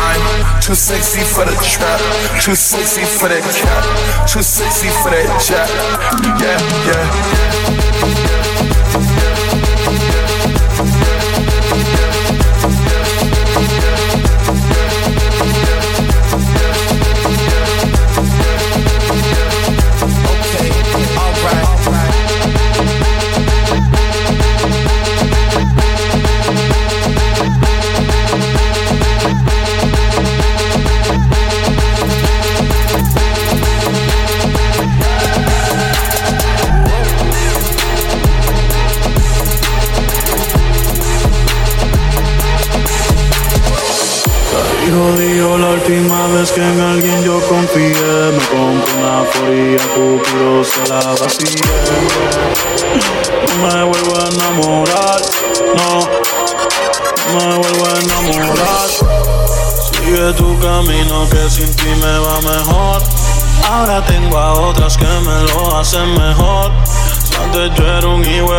I'm 0.00 0.60
too 0.60 0.74
sexy 0.74 1.20
for 1.20 1.44
the 1.44 1.54
trap, 1.62 2.00
too 2.42 2.54
sexy 2.54 3.04
for 3.04 3.28
that 3.28 3.42
cap, 3.42 4.28
too 4.28 4.42
sexy 4.42 4.88
for 5.02 5.10
that 5.10 5.40
jack. 5.40 5.68
Yeah, 6.40 6.58
yeah. 8.40 8.43
Cupido 49.44 50.64
se 50.64 50.88
la 50.88 51.00
vacié 51.20 51.60
No 53.46 53.66
me 53.66 53.84
vuelvo 53.84 54.16
a 54.16 54.28
enamorar, 54.30 55.20
no. 55.76 56.00
No 57.30 57.46
me 57.46 57.58
vuelvo 57.58 57.84
a 57.84 58.00
enamorar. 58.00 58.88
Sigue 59.92 60.32
tu 60.32 60.58
camino 60.60 61.28
que 61.28 61.50
sin 61.50 61.76
ti 61.76 61.88
me 62.00 62.18
va 62.20 62.40
mejor. 62.40 63.02
Ahora 63.70 64.02
tengo 64.06 64.38
a 64.38 64.54
otras 64.54 64.96
que 64.96 65.04
me 65.04 65.42
lo 65.52 65.76
hacen 65.76 66.14
mejor. 66.14 66.72
Antes 67.42 67.74
yo 67.74 67.86
era 67.86 68.08
un 68.08 68.24
hijo 68.24 68.50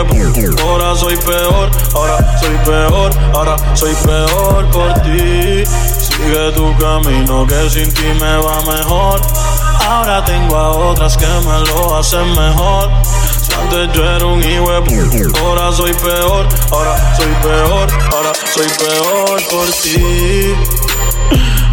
ahora 0.62 0.96
soy 0.96 1.18
peor, 1.18 1.72
ahora 1.96 2.40
soy 2.40 2.58
peor, 2.64 3.12
ahora 3.34 3.56
soy 3.76 3.96
peor 3.96 4.70
por 4.70 4.94
ti. 5.02 5.64
Sigue 5.66 6.52
tu 6.54 6.78
camino 6.78 7.48
que 7.48 7.70
sin 7.72 7.92
ti 7.92 8.06
me 8.20 8.38
va 8.38 8.62
mejor. 8.62 9.45
Ahora 9.88 10.24
tengo 10.26 10.56
a 10.56 10.70
otras 10.72 11.18
que 11.18 11.26
me 11.26 11.60
lo 11.68 11.98
hacen 11.98 12.30
mejor. 12.32 12.90
Si 13.42 13.54
Antes 13.54 13.94
yo 13.94 14.04
era 14.04 14.26
un 14.26 14.44
hijo 14.44 14.72
ahora 15.42 15.72
soy 15.72 15.94
peor, 15.94 16.48
ahora 16.72 17.16
soy 17.16 17.34
peor, 17.42 17.88
ahora 18.14 18.32
soy 18.54 18.68
peor 18.68 19.44
por 19.50 19.68
ti. 19.82 20.54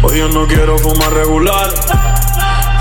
Hoy 0.03 0.19
yo 0.19 0.29
no 0.29 0.47
quiero 0.47 0.77
fumar 0.79 1.13
regular. 1.13 1.73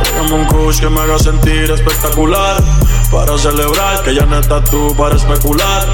Tráigame 0.03 0.33
un 0.35 0.45
kush 0.47 0.81
que 0.81 0.89
me 0.89 1.01
haga 1.01 1.19
sentir 1.19 1.71
espectacular 1.71 2.63
Para 3.11 3.39
celebrar 3.39 4.03
que 4.03 4.15
ya 4.15 4.27
no 4.27 4.39
estás 4.39 4.69
tú 4.69 4.95
para 4.97 5.15
especular 5.15 5.87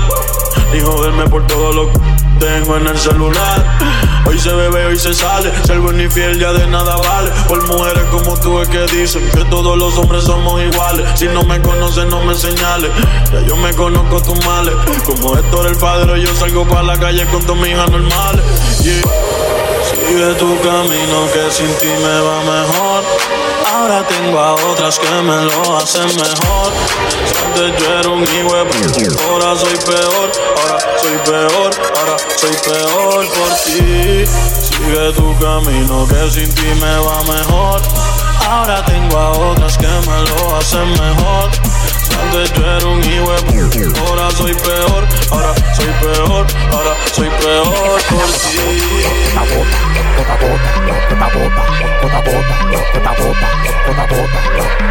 Y 0.72 0.80
joderme 0.80 1.28
por 1.28 1.46
todo 1.46 1.72
lo 1.72 1.92
que 1.92 1.98
tengo 2.38 2.76
en 2.76 2.86
el 2.86 2.98
celular 2.98 4.07
Hoy 4.28 4.38
se 4.38 4.52
bebe, 4.52 4.84
hoy 4.84 4.98
se 4.98 5.14
sale. 5.14 5.50
Ser 5.64 5.80
buen 5.80 5.98
y 5.98 6.08
fiel 6.10 6.38
ya 6.38 6.52
de 6.52 6.66
nada 6.66 6.96
vale. 6.96 7.30
Por 7.48 7.66
mujeres 7.66 8.04
como 8.10 8.38
tú 8.38 8.60
es 8.60 8.68
que 8.68 8.84
dicen 8.86 9.22
Que 9.30 9.42
todos 9.46 9.78
los 9.78 9.96
hombres 9.96 10.24
somos 10.24 10.60
iguales. 10.62 11.06
Si 11.14 11.26
no 11.28 11.42
me 11.44 11.60
conoces 11.62 12.04
no 12.06 12.22
me 12.22 12.34
señales. 12.34 12.90
Ya 13.32 13.40
yo 13.40 13.56
me 13.56 13.72
conozco 13.74 14.22
tus 14.22 14.44
males. 14.44 14.74
Como 15.06 15.34
Héctor 15.34 15.66
el 15.68 15.76
padre 15.76 16.20
yo 16.20 16.34
salgo 16.34 16.68
para 16.68 16.82
la 16.82 16.98
calle 16.98 17.24
con 17.26 17.42
tus 17.44 17.56
hijas 17.66 17.90
normales. 17.90 18.44
Sigue 18.82 20.34
tu 20.34 20.60
camino 20.60 21.26
que 21.32 21.50
sin 21.50 21.74
ti 21.78 21.86
me 21.86 22.20
va 22.20 22.40
mejor. 22.42 23.37
Ahora 23.78 24.02
tengo 24.08 24.40
a 24.40 24.54
otras 24.54 24.98
que 24.98 25.08
me 25.22 25.44
lo 25.44 25.76
hacen 25.76 26.06
mejor. 26.06 26.72
Antes 27.46 27.78
yo 27.78 27.98
era 28.00 28.08
un 28.08 28.24
ahora 29.28 29.56
soy 29.56 29.76
peor, 29.86 30.32
ahora 30.58 30.78
soy 31.00 31.18
peor, 31.24 31.70
ahora 31.96 32.16
soy 32.36 32.56
peor 32.66 33.26
por 33.28 33.48
ti. 33.64 34.26
Sigue 34.26 35.12
tu 35.14 35.38
camino 35.38 36.08
que 36.08 36.28
sin 36.28 36.52
ti 36.56 36.66
me 36.80 36.98
va 36.98 37.22
mejor. 37.22 37.80
Ahora 38.50 38.84
tengo 38.84 39.16
a 39.16 39.30
otras 39.30 39.78
que 39.78 39.86
me 39.86 40.22
lo 40.28 40.56
hacen 40.56 40.90
mejor. 40.90 41.50
Antes 42.20 42.52
yo 42.54 42.66
era 42.66 42.86
un 42.86 43.04
hijo 43.04 43.32
Ahora 44.08 44.28
soy 44.32 44.54
peor, 44.54 45.06
ahora 45.30 45.54
soy 45.76 45.92
peor, 46.02 46.46
ahora 46.72 46.96
soy 47.14 47.28
peor 47.28 48.00
por 48.10 48.26
ti. 48.32 48.58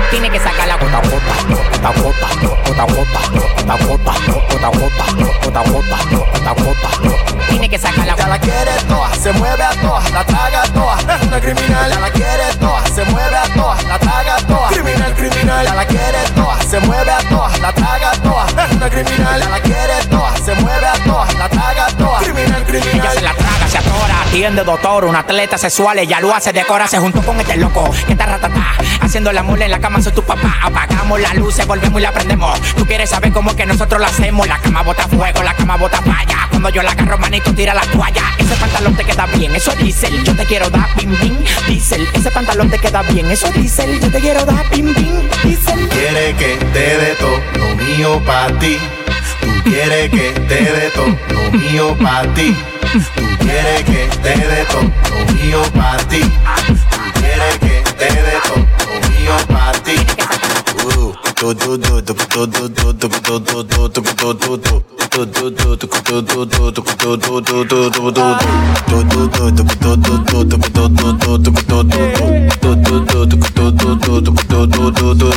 Tiene 0.10 0.30
que 0.30 0.40
sacar 0.40 0.68
la 0.68 0.78
gota 0.78 1.02
gota, 1.02 1.36
gota 1.72 1.92
gota, 2.02 2.28
gota 2.66 2.86
gota, 2.86 3.22
gota 3.48 3.76
gota, 3.86 4.14
gota 4.50 4.70
gota, 4.70 5.06
gota 5.44 5.64
gota, 5.70 5.98
gota 6.32 6.54
gota. 6.64 7.48
Tiene 7.50 7.70
que 7.70 7.78
sacar 7.78 8.06
la 8.06 8.16
Ya 8.16 8.28
la 8.28 8.40
quiere 8.40 8.72
toa, 8.88 9.14
se 9.16 9.32
mueve 9.34 9.64
a 9.64 9.70
toa, 9.82 10.02
la 10.12 10.24
traga 10.26 10.64
a 10.64 10.74
toa. 10.74 10.98
Es 11.16 11.28
una 11.28 11.40
criminal, 11.40 11.92
ya 11.92 12.00
la 12.00 12.10
quiere 12.10 12.56
toa, 12.60 12.84
se 12.94 13.06
mueve 13.06 13.36
a 13.38 13.54
toa, 13.54 13.78
la 13.88 14.00
traga 14.00 14.36
a 14.36 14.48
toa. 14.48 14.68
Criminal, 14.70 15.14
criminal, 15.16 15.66
ya 15.66 15.76
la 15.76 15.86
quiere 15.86 16.30
toa, 16.36 16.58
se 16.62 16.80
mueve 16.82 17.12
a 17.12 17.20
toa, 17.30 17.50
la 17.62 17.72
traga 17.74 18.12
a 18.12 18.22
toa. 18.22 18.46
Es 18.66 18.76
una 18.76 18.90
criminal, 18.90 19.40
ya 19.40 19.50
la 19.50 19.60
quiere 19.60 20.06
toa, 20.10 20.34
se 20.44 20.56
mueve 20.56 20.88
a 20.88 20.94
toa, 21.06 21.28
la 21.38 21.47
toa. 21.98 22.20
Criminal, 22.20 22.64
Ella 22.68 23.12
se 23.12 23.22
la 23.22 23.34
traga, 23.34 23.68
se 23.68 23.78
atora, 23.78 24.22
atiende 24.22 24.64
doctor, 24.64 25.06
un 25.06 25.16
atleta 25.16 25.58
sexual, 25.58 26.00
ella 26.00 26.20
lo 26.20 26.34
hace, 26.34 26.54
decora, 26.54 26.88
se 26.88 26.98
juntó 27.00 27.22
con 27.22 27.40
este 27.40 27.58
loco, 27.58 27.90
que 28.06 28.14
está 28.14 28.26
ratata, 28.26 28.74
haciendo 29.02 29.32
la 29.32 29.44
mula 29.44 29.66
en 29.66 29.72
la 29.72 29.80
cama, 29.80 30.02
soy 30.02 30.12
tu 30.12 30.24
papá, 30.24 30.58
apagamos 30.62 31.20
las 31.20 31.36
luces, 31.36 31.66
volvemos 31.66 32.00
y 32.00 32.04
la 32.04 32.12
prendemos, 32.12 32.60
tú 32.76 32.86
quieres 32.86 33.10
saber 33.10 33.32
cómo 33.32 33.52
es 33.52 33.56
que 33.56 33.66
nosotros 33.66 34.00
lo 34.00 34.08
hacemos, 34.08 34.48
la 34.48 34.60
cama 34.60 34.84
bota 34.84 35.08
fuego, 35.08 35.44
la 35.44 35.54
cama 35.54 35.78
bota 35.78 36.02
falla, 36.02 36.48
cuando 36.50 36.70
yo 36.70 36.84
la 36.84 36.92
agarro, 36.92 37.18
manito, 37.18 37.54
tira 37.54 37.74
la 37.74 37.82
toalla, 37.82 38.24
ese 38.38 38.56
pantalón 38.56 38.96
te 38.96 39.04
queda 39.06 39.26
bien, 39.28 39.56
eso 39.56 39.72
es 39.72 39.78
diésel, 39.80 40.24
yo 40.24 40.36
te 40.36 40.46
quiero 40.46 40.70
dar 40.70 40.88
pim 40.96 41.16
pim, 41.16 41.38
diésel, 41.68 42.08
ese 42.14 42.32
pantalón 42.32 42.70
te 42.70 42.80
queda 42.80 43.02
bien, 43.04 43.30
eso 43.32 43.48
es 43.48 43.54
diésel, 43.54 44.00
yo 44.00 44.12
te 44.12 44.20
quiero 44.20 44.46
dar 44.46 44.66
pim 44.70 44.94
pim, 44.94 45.30
diésel. 45.44 45.88
Quiere 45.90 46.36
que 46.36 46.58
te 46.74 46.98
dé 46.98 47.16
todo 47.20 47.40
lo 47.58 47.76
mío 47.76 48.22
pa' 48.26 48.48
ti 48.60 48.78
quieres 49.70 50.10
que 50.10 50.32
te 50.48 50.56
dé 50.56 50.92
todo 50.96 51.08
lo 51.30 51.58
mío 51.58 51.98
para 52.02 52.34
ti. 52.34 52.56
Tú 53.16 53.24
quieres 53.40 53.84
que 53.84 54.10
te 54.24 54.30
dé 54.30 54.66
todo 54.72 54.82
lo 54.82 55.34
mío 55.34 55.62
para 55.76 55.98
ti. 56.08 56.22
Tú 56.22 57.02
quieres 57.20 57.58
que 57.60 57.84
te 57.98 58.06
dé 58.06 58.36
todo 58.48 58.64
lo 58.92 59.10
mío 59.10 59.36
para 59.48 59.72
ti. 59.84 59.96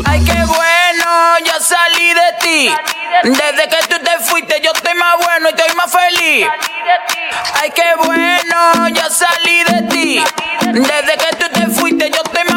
Ay, 0.05 0.25
qué 0.25 0.33
bueno 0.47 0.80
ya 1.45 1.61
salí 1.61 2.15
de 2.15 2.33
ti. 2.41 2.75
Desde 3.25 3.69
que 3.69 3.87
tú 3.89 3.97
te 4.03 4.19
fuiste, 4.25 4.61
yo 4.63 4.73
estoy 4.75 4.95
más 4.95 5.17
bueno 5.19 5.49
y 5.49 5.55
estoy 5.55 5.75
más 5.77 5.93
feliz. 5.93 6.47
Ay, 7.61 7.71
qué 7.75 7.95
bueno, 8.05 8.89
ya 8.89 9.11
salí 9.11 9.65
de 9.65 9.83
ti. 9.89 10.25
Desde 10.73 11.17
que 11.17 11.37
tú 11.37 11.47
te 11.53 11.67
fuiste, 11.69 12.11
yo 12.11 12.23
estoy 12.25 12.45
más 12.45 12.50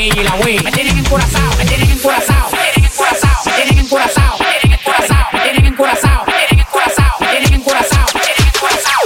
encurazao. 0.00 0.10
Aquí 0.10 0.20
y 0.20 0.24
la 0.24 0.34
Wii, 0.36 0.60
me 0.60 0.72
tienen 0.72 0.98
encurazao. 0.98 1.56
Me 1.58 1.64
tienen 1.66 1.90
encurazao. 1.90 2.50
Me 2.50 2.58
tienen 2.72 2.90
encurazao. 2.90 3.44
Me 3.44 3.52
tienen 3.52 3.78
encurazao. 3.84 4.38
Me 4.38 4.46
tienen 4.50 4.74
encurazao. 4.74 5.28
Me 5.32 5.40
tienen 5.40 5.66
encurazao. 5.66 6.24
Me 6.26 6.34
tienen 6.36 6.64
encurazao. 6.64 7.18
Me 7.20 7.26
tienen 7.26 7.54
encurazao. 7.54 8.06
Me 8.14 8.20
tienen 8.20 8.46
encurazao. 8.46 9.00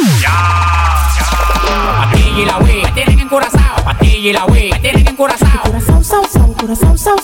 Wii, 2.65 2.83
me 2.83 2.93
tienen 2.93 3.21
encurazao. 3.21 3.89
Aquí 3.89 4.29
y 4.29 4.33
la 4.33 4.45
Wii, 4.47 4.71
me 4.71 4.79
tienen 4.81 5.09
encurazao. 5.09 5.63
Coração, 5.65 6.03
são, 6.03 6.25
são, 6.29 6.55
coração, 6.55 6.97
são, 6.97 7.19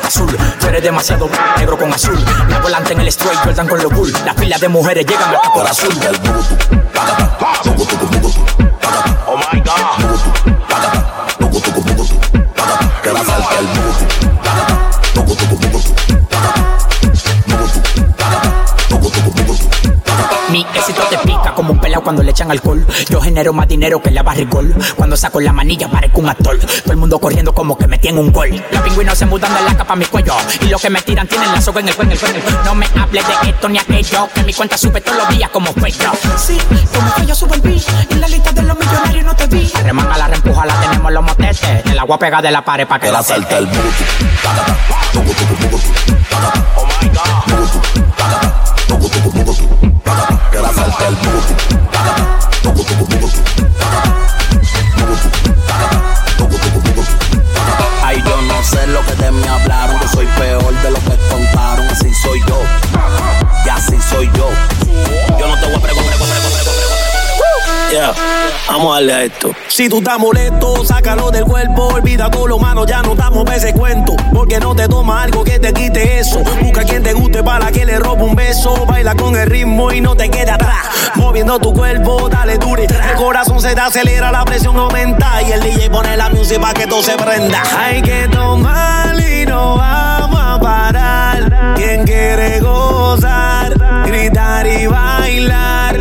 azul. 0.00 0.36
Tú 0.60 0.66
eres 0.68 0.82
demasiado 0.82 1.28
negro 1.56 1.76
con 1.76 1.92
azul. 1.92 2.18
La 2.48 2.60
volante 2.60 2.92
en 2.92 3.00
el 3.00 3.08
straight, 3.08 3.38
Jordan 3.44 3.68
con 3.68 3.82
los 3.82 3.92
bull. 3.92 4.12
Las 4.24 4.36
filas 4.36 4.60
de 4.60 4.68
mujeres 4.68 5.06
llegan 5.06 5.34
hasta 5.34 5.52
por 5.52 5.66
azul. 5.66 5.94
Oh 9.26 9.36
my 9.36 9.60
God. 9.60 10.31
Cuando 22.02 22.22
le 22.22 22.30
echan 22.30 22.50
alcohol. 22.50 22.86
Yo 23.08 23.20
genero 23.20 23.52
más 23.52 23.68
dinero 23.68 24.00
que 24.02 24.10
la 24.10 24.22
barricol. 24.22 24.74
Cuando 24.96 25.16
saco 25.16 25.40
la 25.40 25.52
manilla 25.52 25.88
parezco 25.88 26.20
un 26.20 26.28
actor. 26.28 26.58
Todo 26.58 26.92
el 26.92 26.96
mundo 26.98 27.18
corriendo 27.18 27.54
como 27.54 27.76
que 27.76 27.86
me 27.86 27.98
tienen 27.98 28.20
un 28.20 28.32
gol. 28.32 28.50
Los 28.70 28.82
pingüinos 28.82 29.18
se 29.18 29.26
mudan 29.26 29.54
de 29.54 29.62
la 29.62 29.76
capa 29.76 29.94
a 29.94 29.96
mi 29.96 30.04
cuello. 30.04 30.34
Y 30.60 30.66
los 30.66 30.80
que 30.80 30.90
me 30.90 31.00
tiran 31.02 31.26
tienen 31.26 31.50
la 31.52 31.60
soga 31.60 31.80
en 31.80 31.88
el 31.88 31.94
cuello. 31.94 32.16
No 32.64 32.74
me 32.74 32.86
hables 33.00 33.24
de 33.26 33.50
esto 33.50 33.68
ni 33.68 33.78
aquello. 33.78 34.28
Que 34.34 34.42
mi 34.42 34.52
cuenta 34.52 34.76
sube 34.76 35.00
todos 35.00 35.18
los 35.18 35.28
días 35.30 35.50
como 35.50 35.72
cuello. 35.74 36.12
Sí, 36.36 36.58
como 36.94 37.14
que 37.14 37.26
yo 37.26 37.34
subo 37.34 37.54
el 37.54 37.60
beat. 37.60 37.82
En 38.10 38.20
la 38.20 38.28
lista 38.28 38.52
de 38.52 38.62
los 38.62 38.78
millonarios 38.78 39.24
no 39.24 39.34
te 39.34 39.46
vi. 39.46 39.70
Remanga 39.82 40.18
la 40.18 40.28
reempuja, 40.28 40.66
la 40.66 40.80
tenemos 40.80 41.12
los 41.12 41.22
motetes. 41.22 41.60
El 41.84 41.98
agua 41.98 42.18
pega 42.18 42.42
de 42.42 42.50
la 42.50 42.64
pared 42.64 42.86
para 42.86 43.00
que 43.00 43.10
la 43.10 43.22
salte 43.22 43.56
el 43.58 43.68
Oh 45.14 46.01
Si 69.72 69.88
tú 69.88 70.00
estás 70.00 70.18
molesto, 70.18 70.84
sácalo 70.84 71.30
del 71.30 71.44
cuerpo. 71.44 71.94
Olvida 71.94 72.30
todo 72.30 72.46
lo 72.46 72.58
malo, 72.58 72.84
ya 72.84 73.00
no 73.00 73.14
damos 73.14 73.50
ese 73.52 73.72
cuento. 73.72 74.14
Porque 74.30 74.60
no 74.60 74.76
te 74.76 74.86
toma 74.86 75.22
algo 75.22 75.42
que 75.44 75.58
te 75.58 75.72
quite 75.72 76.18
eso. 76.18 76.42
Busca 76.60 76.84
quien 76.84 77.02
te 77.02 77.14
guste 77.14 77.42
para 77.42 77.72
que 77.72 77.86
le 77.86 77.98
robe 77.98 78.22
un 78.22 78.34
beso. 78.34 78.84
Baila 78.84 79.14
con 79.14 79.34
el 79.34 79.46
ritmo 79.46 79.90
y 79.90 80.02
no 80.02 80.14
te 80.14 80.28
quede 80.28 80.50
atrás. 80.50 80.84
Moviendo 81.14 81.58
tu 81.58 81.72
cuerpo, 81.72 82.28
dale 82.28 82.58
dure. 82.58 82.84
El 82.84 83.16
corazón 83.16 83.62
se 83.62 83.74
te 83.74 83.80
acelera, 83.80 84.30
la 84.30 84.44
presión 84.44 84.76
aumenta. 84.76 85.40
Y 85.40 85.52
el 85.52 85.62
DJ 85.62 85.88
pone 85.88 86.18
la 86.18 86.28
música 86.28 86.60
para 86.60 86.74
que 86.74 86.86
todo 86.86 87.02
se 87.02 87.16
prenda. 87.16 87.62
Hay 87.78 88.02
que 88.02 88.28
tomar 88.28 89.18
y 89.18 89.46
no 89.46 89.76
vamos 89.76 90.38
a 90.38 90.60
parar. 90.60 91.74
Quien 91.76 92.04
quiere 92.04 92.60
gozar, 92.60 93.72
gritar 94.04 94.66
y 94.66 94.86
bailar. 94.86 95.91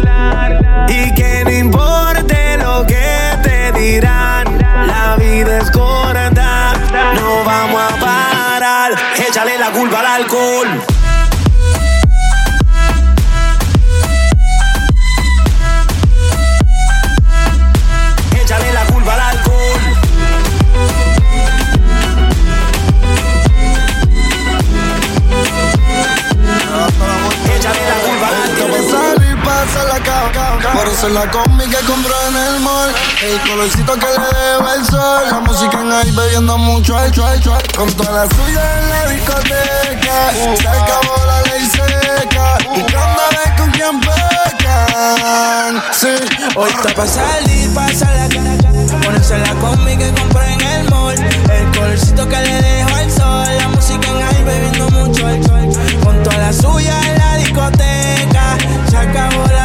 Esa 31.02 31.08
es 31.08 31.16
la 31.16 31.32
combi 31.32 31.66
que 31.66 31.78
compró 31.88 32.14
en 32.28 32.36
el 32.36 32.60
mall. 32.60 32.94
El 33.24 33.50
colorcito 33.50 33.94
que 33.94 34.06
le 34.06 34.40
deba 34.40 34.76
el 34.76 34.86
sol. 34.86 35.24
La 35.32 35.40
música 35.40 35.82
en 35.82 35.92
ahí 35.92 36.12
bebiendo 36.12 36.60
mucho 36.60 36.96
al 36.96 37.12
chua, 37.12 37.40
chua. 37.40 37.58
Con 37.76 37.92
toda 37.94 38.12
la 38.12 38.36
suya 38.36 38.62
en 38.78 38.90
la 38.92 39.08
discoteca. 39.10 40.32
Se 40.62 40.68
acabó 40.68 41.26
la 41.26 41.42
ley 41.50 41.66
seca. 41.66 42.56
Buscando 42.70 43.20
a 43.20 43.30
ver 43.32 43.56
con 43.58 43.72
quién 43.72 44.00
pecan. 44.00 45.82
Sí. 45.92 46.10
Hoy 46.56 46.70
está 46.70 46.94
pa' 46.94 47.08
salir, 47.08 47.74
pasa 47.74 48.06
la 48.14 48.30
cara, 48.30 48.56
Ponerse 49.04 49.40
la 49.40 49.56
combi 49.56 49.98
que 49.98 50.14
compré 50.14 50.54
en 50.54 50.62
el 50.62 50.90
mall. 50.92 51.16
El 51.18 51.72
colorcito 51.80 52.30
que 52.30 52.38
le 52.42 52.62
dejo 52.62 52.96
al 52.96 53.12
sol. 53.12 53.58
La 53.58 53.68
música 53.70 54.08
en 54.08 54.22
ahí 54.22 54.44
bebiendo 54.44 54.88
mucho 54.92 55.26
alcohol. 55.26 55.68
Con 56.04 56.22
toda 56.22 56.38
la 56.38 56.54
suya 56.54 56.94
en 57.08 57.18
la 57.18 57.38
discoteca. 57.38 58.58
Se 58.88 58.98
acabó 58.98 59.48
la 59.48 59.61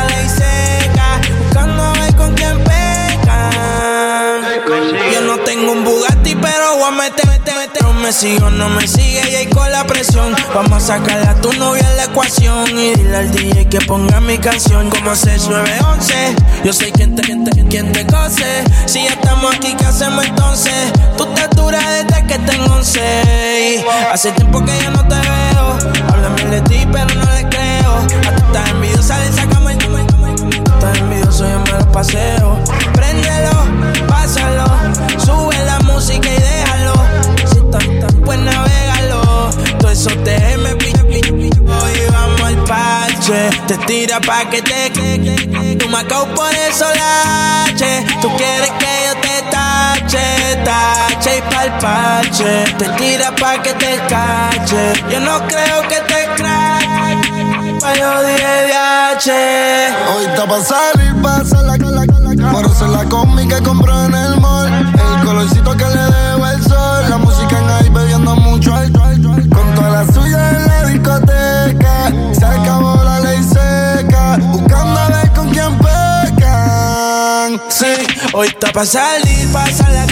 tengo 5.56 5.72
un 5.72 5.84
Bugatti, 5.84 6.34
pero 6.34 6.76
voy 6.76 6.88
a 6.88 6.90
meter, 6.90 7.26
meter, 7.26 7.54
meter. 7.56 7.82
No 7.82 7.92
me 7.94 8.12
sigo, 8.12 8.50
no 8.50 8.68
me 8.68 8.86
sigue 8.86 9.22
y 9.30 9.34
ahí 9.34 9.46
con 9.46 9.70
la 9.70 9.86
presión. 9.86 10.34
Vamos 10.54 10.84
a 10.84 10.98
sacarle 10.98 11.26
a 11.26 11.34
tu 11.40 11.52
novia 11.54 11.88
en 11.90 11.96
la 11.96 12.04
ecuación. 12.04 12.68
Y 12.78 12.94
dile 12.94 13.16
al 13.16 13.30
DJ 13.30 13.68
que 13.68 13.80
ponga 13.80 14.20
mi 14.20 14.38
canción 14.38 14.90
como 14.90 15.14
6911. 15.14 16.14
Yo 16.64 16.72
sé 16.72 16.92
quién 16.92 17.14
te, 17.14 17.22
quién 17.22 17.44
te, 17.44 17.50
quién 17.64 17.92
te 17.92 18.06
cose. 18.06 18.64
Si 18.86 19.04
ya 19.04 19.10
estamos 19.10 19.54
aquí, 19.54 19.74
¿qué 19.78 19.84
hacemos 19.86 20.24
entonces? 20.26 20.92
Tú 21.16 21.26
te 21.34 21.48
duras 21.56 21.84
desde 21.84 22.26
que 22.26 22.38
tengo 22.40 22.74
11. 22.74 23.84
Hace 24.12 24.32
tiempo 24.32 24.64
que 24.64 24.72
yo 24.82 24.90
no 24.90 25.06
te 25.08 25.14
veo. 25.14 25.78
Háblame 26.08 26.44
de 26.44 26.60
ti, 26.62 26.86
pero 26.92 27.14
no 27.14 27.32
le 27.32 27.48
creo. 27.48 27.96
A 27.96 28.06
ti 28.06 28.42
estás 28.46 28.70
envidiosa, 28.70 29.18
le 29.20 29.32
sacamos 29.32 29.72
el 29.72 30.05
envidioso, 30.94 31.48
yo 31.48 31.60
me 31.60 31.72
lo 31.72 31.92
paseo. 31.92 32.58
Préndelo, 32.94 34.06
pásalo. 34.08 34.64
Sube 35.24 35.58
la 35.64 35.78
música 35.80 36.28
y 36.28 36.36
déjalo. 36.36 36.94
Si 37.46 37.60
tan 37.70 38.00
tan 38.00 38.14
pues 38.24 38.38
navégalo. 38.38 39.50
Todo 39.78 39.90
eso 39.90 40.10
te 40.24 40.56
me. 40.58 40.70
Hoy 40.70 41.94
vamos 42.12 42.40
al 42.42 42.56
parche. 42.64 43.50
Te 43.66 43.76
tira 43.86 44.20
pa' 44.20 44.48
que 44.50 44.62
te 44.62 44.92
que 44.92 45.76
Tú 45.78 45.88
me 45.88 46.04
por 46.04 46.54
eso 46.68 46.86
lache. 47.02 48.04
Tú 48.20 48.28
quieres 48.36 48.70
que 48.80 48.92
yo 49.06 49.14
te 49.20 49.42
tache, 49.50 50.62
tache 50.64 51.38
y 51.38 51.54
pa'l 51.54 51.78
parche. 51.78 52.64
Te 52.78 52.88
tira 52.98 53.34
pa' 53.34 53.62
que 53.62 53.72
te 53.74 53.96
cache. 54.08 54.92
Yo 55.10 55.20
no 55.20 55.38
creo 55.48 55.82
que 55.88 56.00
te. 56.08 56.15
Yo 57.94 58.22
dije 58.22 58.66
DH. 58.68 59.30
Hoy 60.14 60.24
está 60.24 60.46
pa' 60.46 60.60
salir, 60.60 61.14
pasa 61.22 61.62
la 61.62 61.78
cala, 61.78 62.04
Por 62.52 62.66
eso 62.66 62.86
la 62.88 63.04
combi 63.04 63.46
que 63.46 63.62
compró 63.62 64.04
en 64.04 64.14
el 64.14 64.40
mall. 64.40 64.68
El 64.68 65.24
colorcito 65.24 65.76
que 65.76 65.84
le 65.84 66.02
debo 66.02 66.46
el 66.46 66.62
sol. 66.64 67.08
La 67.08 67.16
música 67.16 67.58
en 67.58 67.70
ahí 67.70 67.88
bebiendo 67.90 68.34
mucho 68.36 68.74
alcohol. 68.74 69.14
Con 69.50 69.74
toda 69.74 69.90
la 69.90 70.12
suya 70.12 70.50
en 70.50 70.66
la 70.66 70.84
discoteca. 70.84 72.12
Se 72.32 72.44
acabó 72.44 73.02
la 73.04 73.20
ley 73.20 73.42
seca. 73.42 74.36
Buscando 74.40 75.00
a 75.00 75.08
ver 75.08 75.32
con 75.32 75.50
quién 75.50 75.78
pecan. 75.78 77.60
Sí, 77.68 77.94
hoy 78.34 78.48
está 78.48 78.72
pa' 78.72 78.84
salir, 78.84 79.52
pasa 79.52 79.88
la 79.90 80.06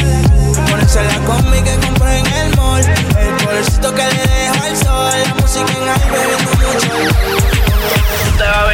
Ponerse 0.71 1.03
la 1.03 1.19
combi 1.27 1.61
que 1.63 1.75
compré 1.87 2.21
en 2.21 2.27
el 2.27 2.57
mall. 2.57 2.83
El 2.83 3.45
colorcito 3.45 3.95
que 3.95 4.05
le 4.05 4.27
dejo 4.27 4.65
al 4.65 4.77
sol. 4.77 5.13
La 5.27 5.35
música 5.35 5.73
en 5.73 5.89
ahí 5.89 6.11
bebiendo. 6.11 6.44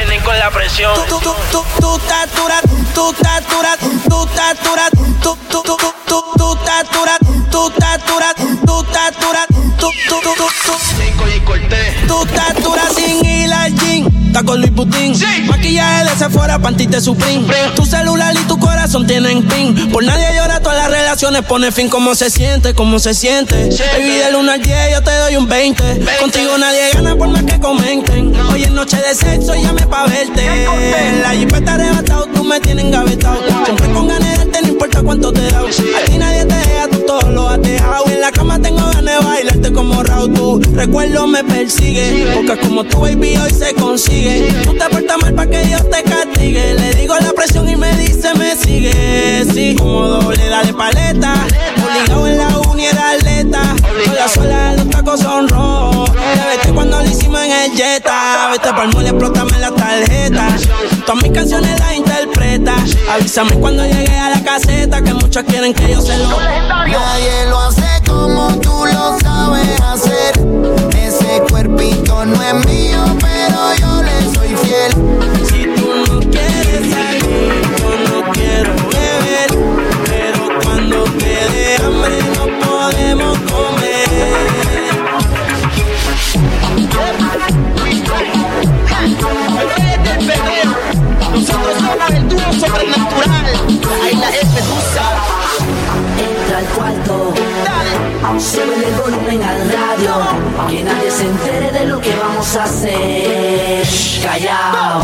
Venir 0.01 0.22
con 0.22 0.38
la 0.38 0.51
presión. 0.51 0.94
Tú, 0.94 1.18
tú, 1.18 1.34
tú, 1.53 1.62
tú, 1.78 2.01
dura, 2.34 2.61
tú 2.94 3.12
dura, 3.12 3.76
tú 4.09 4.26
dura, 4.64 4.90
tú, 4.90 5.07
tú, 5.20 5.36
tú, 5.51 5.62
tú, 5.62 5.76
tú, 6.07 6.24
tú 6.36 6.36
dura, 6.38 6.82
tú 6.82 6.90
dura, 6.90 7.18
tú 7.51 7.70
dura, 8.09 8.32
tú, 8.34 9.66
tú, 9.76 9.90
tú, 10.09 10.20
tú, 10.22 10.46
tú. 10.64 10.72
Tú 12.09 12.24
estás 12.24 12.55
dura 12.62 12.82
sin 12.96 13.24
ir 13.24 13.53
al 13.53 13.74
gym, 13.74 14.07
está 14.07 14.09
con 14.33 14.61
Luis 14.61 14.70
Putin. 14.70 15.12
Maquillaje 15.47 16.05
de 16.05 16.16
Sephora, 16.16 16.59
panty 16.59 16.87
de 16.87 17.01
Supreme. 17.01 17.47
Tu 17.74 17.85
celular 17.85 18.35
y 18.35 18.47
tu 18.47 18.59
corazón 18.59 19.07
tienen 19.07 19.43
pin. 19.49 19.91
Por 19.91 20.05
nadie 20.05 20.26
llora, 20.37 20.61
todas 20.61 20.78
las 20.78 20.91
relaciones 20.91 21.43
pone 21.43 21.72
fin. 21.72 21.89
¿Cómo 21.89 22.14
se 22.14 22.31
siente? 22.31 22.74
¿Cómo 22.74 22.99
se 22.99 23.12
siente? 23.14 23.57
Baby, 23.93 24.18
del 24.24 24.37
1 24.37 24.53
al 24.53 24.62
10 24.62 24.78
yo 24.93 25.03
te 25.03 25.16
doy 25.16 25.37
un 25.37 25.49
20. 25.49 26.07
Contigo 26.20 26.57
nadie 26.59 26.91
gana 26.95 27.16
por 27.16 27.28
más 27.28 27.43
que 27.43 27.59
comenten. 27.59 28.33
Hoy 28.53 28.62
es 28.62 28.70
noche 28.70 28.97
de 28.97 29.14
sexo 29.14 29.55
y 29.55 29.62
llame 29.62 29.87
pa' 29.87 30.07
verte. 30.07 30.66
La 31.22 31.31
jipeta 31.31 31.74
arrebatado, 31.74 32.26
tú 32.26 32.45
me 32.45 32.61
tienes 32.61 32.85
engavetado. 32.85 33.41
Siempre 33.64 33.93
con 33.93 34.09
ganas 34.09 34.39
de 34.39 34.45
importa 34.81 35.03
cuánto 35.03 35.31
te 35.31 35.43
da. 35.51 35.61
A 35.61 36.05
ti 36.07 36.16
nadie 36.16 36.47
te 36.47 36.55
deja, 36.55 36.89
tú 36.89 37.01
todo 37.07 37.31
lo 37.31 37.49
has 37.49 37.61
dejado. 37.61 38.07
En 38.07 38.20
la 38.20 38.33
cama 38.33 38.59
tengo 38.59 38.78
ganas 38.78 39.05
de 39.05 39.26
bailarte 39.26 39.72
como 39.72 40.03
Raúl. 40.03 40.33
Tu 40.33 40.62
recuerdo 40.74 41.26
me 41.26 41.45
persigue. 41.45 42.33
Porque 42.35 42.59
como 42.61 42.85
tu 42.85 43.01
baby 43.01 43.37
hoy 43.37 43.51
se 43.51 43.74
consigue. 43.74 44.49
Tú 44.64 44.72
te 44.72 44.89
portas 44.89 45.18
mal 45.20 45.35
pa' 45.35 45.47
que 45.47 45.62
Dios 45.64 45.83
te 45.91 46.03
castigue. 46.03 46.74
Le 46.74 46.95
digo 46.95 47.14
la 47.20 47.33
presión 47.33 47.68
y 47.68 47.76
me 47.76 47.95
dice 47.97 48.33
me 48.39 48.57
sigue. 48.57 49.45
Sí, 49.53 49.76
como 49.76 50.09
doble, 50.09 50.49
dale 50.49 50.72
paleta. 50.72 51.35
Jetta. 57.81 58.51
Vete 58.53 58.74
pa'l 58.74 58.93
mole, 58.93 59.09
explótame 59.09 59.59
la 59.59 59.70
tarjeta. 59.70 60.49
Todas 61.07 61.22
mis 61.22 61.33
canciones 61.33 61.81
las 61.81 61.95
interpreta. 61.95 62.74
Avísame 63.11 63.53
cuando 63.55 63.87
llegue 63.87 64.18
a 64.18 64.28
la 64.28 64.45
caseta. 64.45 65.01
Que 65.01 65.14
muchos 65.14 65.43
quieren 65.45 65.72
que 65.72 65.91
yo 65.91 66.03
se 66.03 66.18
lo. 66.18 66.28
Nadie 66.39 67.47
lo 67.49 67.59
hace 67.59 68.03
como 68.07 68.55
tú 68.61 68.85
lo 68.85 69.18
sabes 69.20 69.81
hacer. 69.81 70.33
Ese 70.95 71.43
cuerpito 71.49 72.26
no 72.26 72.43
es 72.43 72.66
mío, 72.66 73.03
pero 73.18 73.74
yo 73.81 73.89
sube 98.41 98.74
el 98.74 98.95
volumen 98.95 99.43
al 99.43 99.70
radio, 99.70 100.14
que 100.68 100.82
nadie 100.82 101.11
se 101.11 101.26
entere 101.26 101.70
de 101.72 101.86
lo 101.86 102.01
que 102.01 102.14
vamos 102.16 102.57
a 102.57 102.64
hacer. 102.64 103.86
Callao, 104.22 105.03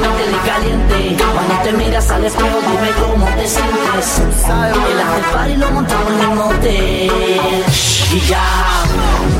métele 0.00 0.38
caliente, 0.44 1.16
cuando 1.32 1.54
te 1.62 1.72
miras 1.72 2.10
al 2.10 2.24
espejo 2.24 2.58
dime 2.60 2.90
cómo 3.00 3.26
te 3.26 3.46
sientes. 3.46 4.20
El 4.50 5.00
after 5.00 5.24
party 5.32 5.56
lo 5.56 5.70
montamos 5.70 6.12
en 6.12 6.20
el 6.20 6.36
motel. 6.36 7.64
Y 8.12 8.20
ya, 8.28 8.84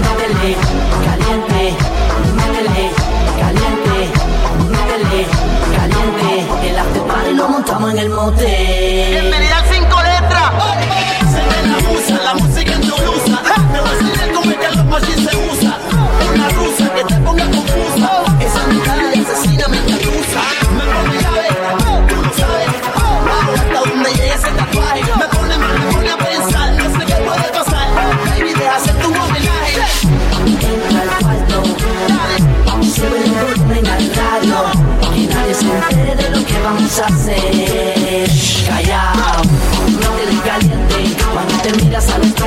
métele 0.01 0.57
caliente, 1.05 1.77
métele 2.35 2.91
caliente, 3.39 3.97
métele 4.71 5.27
caliente. 5.77 6.69
El 6.71 6.79
after 6.79 7.03
party 7.03 7.33
lo 7.35 7.49
montamos 7.49 7.91
en 7.93 7.99
el 7.99 8.09
motel. 8.09 9.11
Bienvenida 9.11 9.65
lo 36.97 37.01
que 37.01 37.01
vamos 37.01 37.01
a 37.01 37.07
hacer. 37.07 38.29
Callao, 38.67 39.43
métele 39.87 40.41
caliente, 40.45 41.17
cuando 41.33 41.55
te 41.63 41.85
miras 41.85 42.11
al 42.11 42.23
espejo 42.23 42.44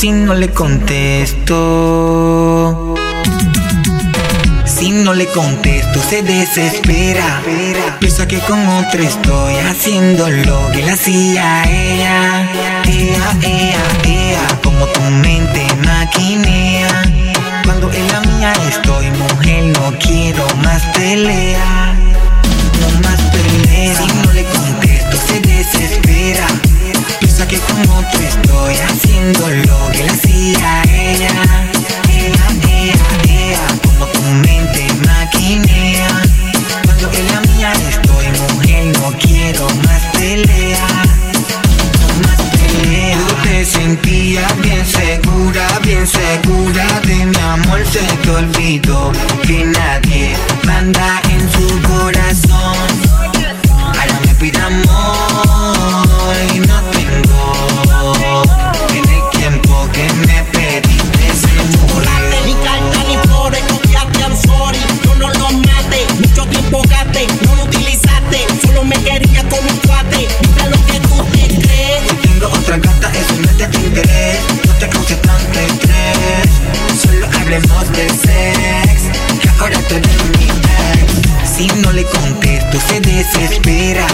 si 0.00 0.10
no 0.12 0.32
le 0.32 0.48
contesto? 0.48 1.54
Si 4.64 4.92
no 4.92 5.12
le 5.12 5.26
contesto 5.26 6.00
se 6.08 6.22
desespera. 6.22 7.42
Piensa 7.98 8.26
que 8.26 8.38
con 8.38 8.66
otra 8.66 9.02
estoy 9.02 9.56
haciendo 9.56 10.30
lo 10.30 10.70
que 10.72 10.86
la 10.86 10.94
hacía 10.94 11.64
ella. 11.64 12.50
Ea, 12.86 13.36
ea, 13.42 13.84
ea, 14.04 14.40
como 14.62 14.86
tu 14.86 15.02
mente 15.02 15.66
maquinea. 15.84 17.02
Cuando 17.64 17.92
en 17.92 18.08
la 18.08 18.22
mía 18.22 18.54
estoy, 18.70 19.10
mujer, 19.10 19.64
no 19.64 19.92
quiero 19.98 20.46
más 20.64 20.82
pelea 20.96 21.94
No 22.80 22.88
más 23.02 23.20
pelea 23.32 23.96
Si 23.96 24.06
no 24.06 24.32
le 24.32 24.44
contesto 24.44 25.18
se 25.28 25.40
desespera. 25.40 26.46
Piensa 27.20 27.46
que 27.46 27.58
como 27.58 28.02
tú 28.10 28.18
estoy 28.18 28.74
haciendo 28.76 29.48
lo 29.48 29.92
que 29.92 30.04
le 30.04 30.10
hacía 30.10 30.82
ella. 30.84 31.30
Ella, 32.08 32.46
ella, 32.68 32.94
ella, 33.28 33.60
como 33.82 34.06
tu 34.06 34.22
mente 34.22 34.86
maquinea. 35.06 36.22
Cuando 36.84 37.10
en 37.12 37.26
la 37.28 37.40
mía 37.52 37.72
estoy, 37.88 38.26
mujer, 38.54 38.98
no 38.98 39.12
quiero 39.18 39.66
más 39.86 40.02
pelea. 40.14 40.86
No 42.00 42.28
más 42.28 42.40
pelea. 42.56 43.16
Yo 43.18 43.26
te 43.42 43.64
sentía 43.64 44.46
bien 44.62 44.84
segura, 44.86 45.78
bien 45.82 46.06
segura 46.06 47.00
de 47.06 47.26
mi 47.26 47.36
amor, 47.38 47.84
se 47.86 48.00
te 48.22 48.30
olvidó 48.30 49.12
que 49.46 49.64
nadie 49.64 50.36
manda 50.64 51.20
en 51.30 51.52
su 51.52 51.82
corazón. 51.82 52.19
tú 82.70 82.78
se 82.88 83.00
desespera. 83.00 84.06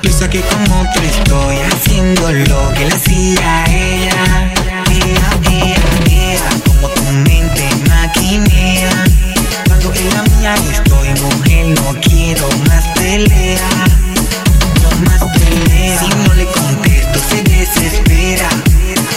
Piensa 0.00 0.28
que 0.28 0.40
como 0.40 0.84
tú 0.94 1.00
estoy 1.00 1.56
haciendo 1.58 2.32
lo 2.32 2.72
que 2.74 2.86
le 2.86 2.94
hacía 2.94 3.64
ella. 3.66 4.52
Ea, 4.90 5.40
ea, 5.50 5.76
ea, 6.10 6.40
como 6.66 6.88
tu 6.88 7.02
mente 7.02 7.68
maquinea. 7.88 9.04
Cuando 9.66 9.92
en 9.94 10.08
la 10.10 10.22
mía 10.22 10.54
estoy, 10.72 11.08
mujer, 11.20 11.66
no 11.66 12.00
quiero 12.00 12.48
más 12.68 12.86
pelea. 12.98 13.68
No 14.82 15.10
más 15.10 15.22
pelea. 15.38 16.00
Si 16.00 16.08
no 16.08 16.34
le 16.34 16.46
contesto, 16.46 17.18
se 17.28 17.42
desespera. 17.42 18.48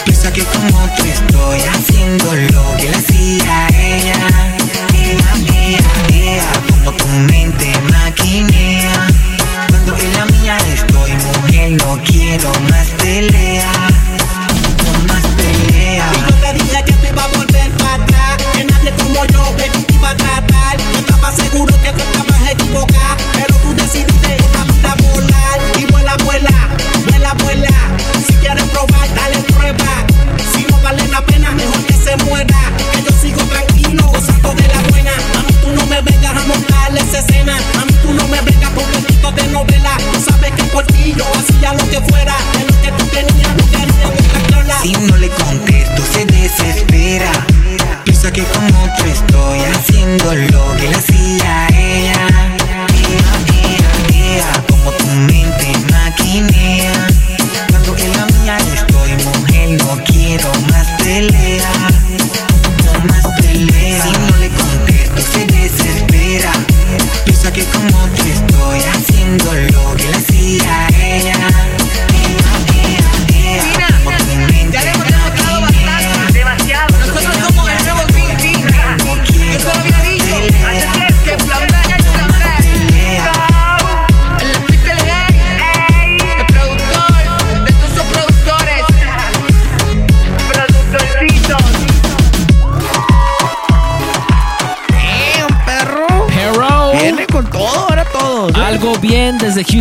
Piensa 0.06 0.32
que 0.32 0.44
como 0.44 0.90
tú 0.98 1.04
estoy 1.06 1.60
haciendo 1.62 2.34
lo 2.54 2.75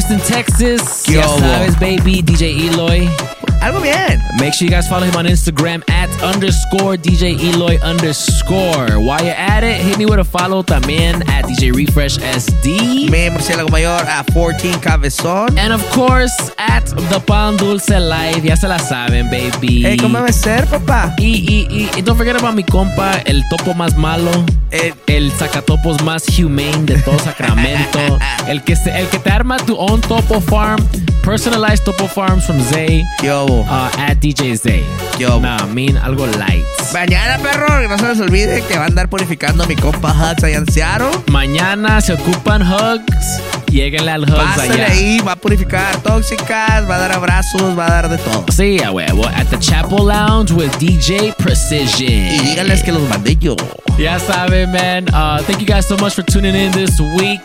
Houston, 0.06 0.20
Texas. 0.20 1.04
¿Qué 1.06 1.14
Ya 1.14 1.28
sabes, 1.28 1.78
baby, 1.80 2.20
DJ 2.20 2.68
Eloy. 2.68 3.08
Algo 3.64 3.80
bien. 3.80 4.22
Make 4.38 4.52
sure 4.52 4.66
you 4.66 4.70
guys 4.70 4.86
follow 4.86 5.06
him 5.06 5.16
on 5.16 5.24
Instagram 5.24 5.82
at 5.88 6.10
underscore 6.22 6.98
DJ 6.98 7.40
Eloy 7.40 7.78
underscore. 7.80 9.00
While 9.00 9.24
you're 9.24 9.34
at 9.34 9.64
it, 9.64 9.80
hit 9.80 9.96
me 9.96 10.04
with 10.04 10.18
a 10.18 10.24
follow 10.24 10.62
también 10.62 11.26
at 11.30 11.46
DJ 11.46 11.74
Refresh 11.74 12.18
SD. 12.18 13.08
Me, 13.10 13.30
Marcelo 13.30 13.66
Mayor, 13.68 14.04
at 14.06 14.30
14 14.34 14.74
Cabezón. 14.80 15.56
And 15.56 15.72
of 15.72 15.82
course, 15.92 16.34
at 16.58 16.84
The 17.08 17.20
Pan 17.26 17.56
Dulce 17.56 17.98
Live. 17.98 18.44
Ya 18.44 18.56
se 18.56 18.68
la 18.68 18.78
saben, 18.78 19.30
baby. 19.30 19.82
Hey, 19.82 19.96
¿cómo 19.96 20.18
debe 20.18 20.32
ser, 20.34 20.66
papá? 20.66 21.14
Y, 21.18 21.68
y, 21.70 21.88
y, 21.96 22.02
don't 22.02 22.18
forget 22.18 22.36
about 22.36 22.54
mi 22.54 22.64
compa, 22.64 23.22
el 23.24 23.42
topo 23.48 23.72
más 23.72 23.96
malo, 23.96 24.30
eh. 24.72 24.92
el, 25.06 25.32
sacatopos 25.32 26.02
más 26.02 26.24
humane 26.38 26.84
de 26.84 26.98
todo 26.98 27.18
Sacramento, 27.18 28.18
el 28.48 28.62
que, 28.62 28.76
se, 28.76 28.90
el 28.98 29.06
que 29.08 29.18
te 29.18 29.30
arma 29.30 29.56
tu 29.56 29.76
own 29.76 30.00
topo 30.02 30.40
farm, 30.40 30.84
personalized 31.22 31.84
topo 31.84 32.06
farms 32.06 32.44
from 32.44 32.60
Zay, 32.60 33.04
Yo, 33.22 33.53
uh, 33.62 33.90
at 33.98 34.20
DJ 34.20 34.56
Zay. 34.56 34.84
Yo. 35.18 35.40
Nah, 35.40 35.58
I 35.64 35.72
mean, 35.72 35.96
algo 35.96 36.26
light. 36.38 36.64
Mañana, 36.92 37.38
perro, 37.38 37.88
no 37.88 37.98
se 37.98 38.08
les 38.08 38.20
olvide 38.20 38.62
que 38.62 38.76
va 38.78 38.84
a 38.84 38.86
andar 38.86 39.08
purificando 39.08 39.66
mi 39.66 39.74
compa 39.76 40.12
Hugs 40.12 40.44
allá 40.44 40.58
en 40.58 40.66
Seattle. 40.70 41.10
Mañana 41.30 42.00
se 42.00 42.12
ocupan 42.14 42.62
hugs, 42.62 43.40
lléguenle 43.74 44.10
al 44.10 44.24
Pásale 44.26 44.72
allá. 44.74 44.86
ahí, 44.92 45.18
va 45.26 45.32
a 45.32 45.36
purificar 45.36 45.96
tóxicas, 46.02 46.88
va 46.88 46.96
a 46.96 46.98
dar 46.98 47.12
abrazos, 47.12 47.76
va 47.78 47.86
a 47.86 47.90
dar 47.90 48.08
de 48.08 48.18
todo. 48.18 48.44
Sí, 48.52 48.82
a 48.82 48.90
huevo, 48.90 49.26
at 49.26 49.46
the 49.50 49.58
Chapel 49.58 50.06
Lounge 50.06 50.52
with 50.52 50.70
DJ 50.78 51.34
Precision. 51.38 52.08
Y 52.10 52.38
díganles 52.40 52.82
que 52.82 52.92
los 52.92 53.02
mandé 53.08 53.36
yo. 53.36 53.56
Ya 53.98 54.18
saben, 54.18 54.72
man. 54.72 55.04
Uh, 55.14 55.42
thank 55.44 55.60
you 55.60 55.66
guys 55.66 55.86
so 55.86 55.96
much 55.98 56.14
for 56.14 56.24
tuning 56.24 56.54
in 56.56 56.72
this 56.72 56.98
week. 57.18 57.40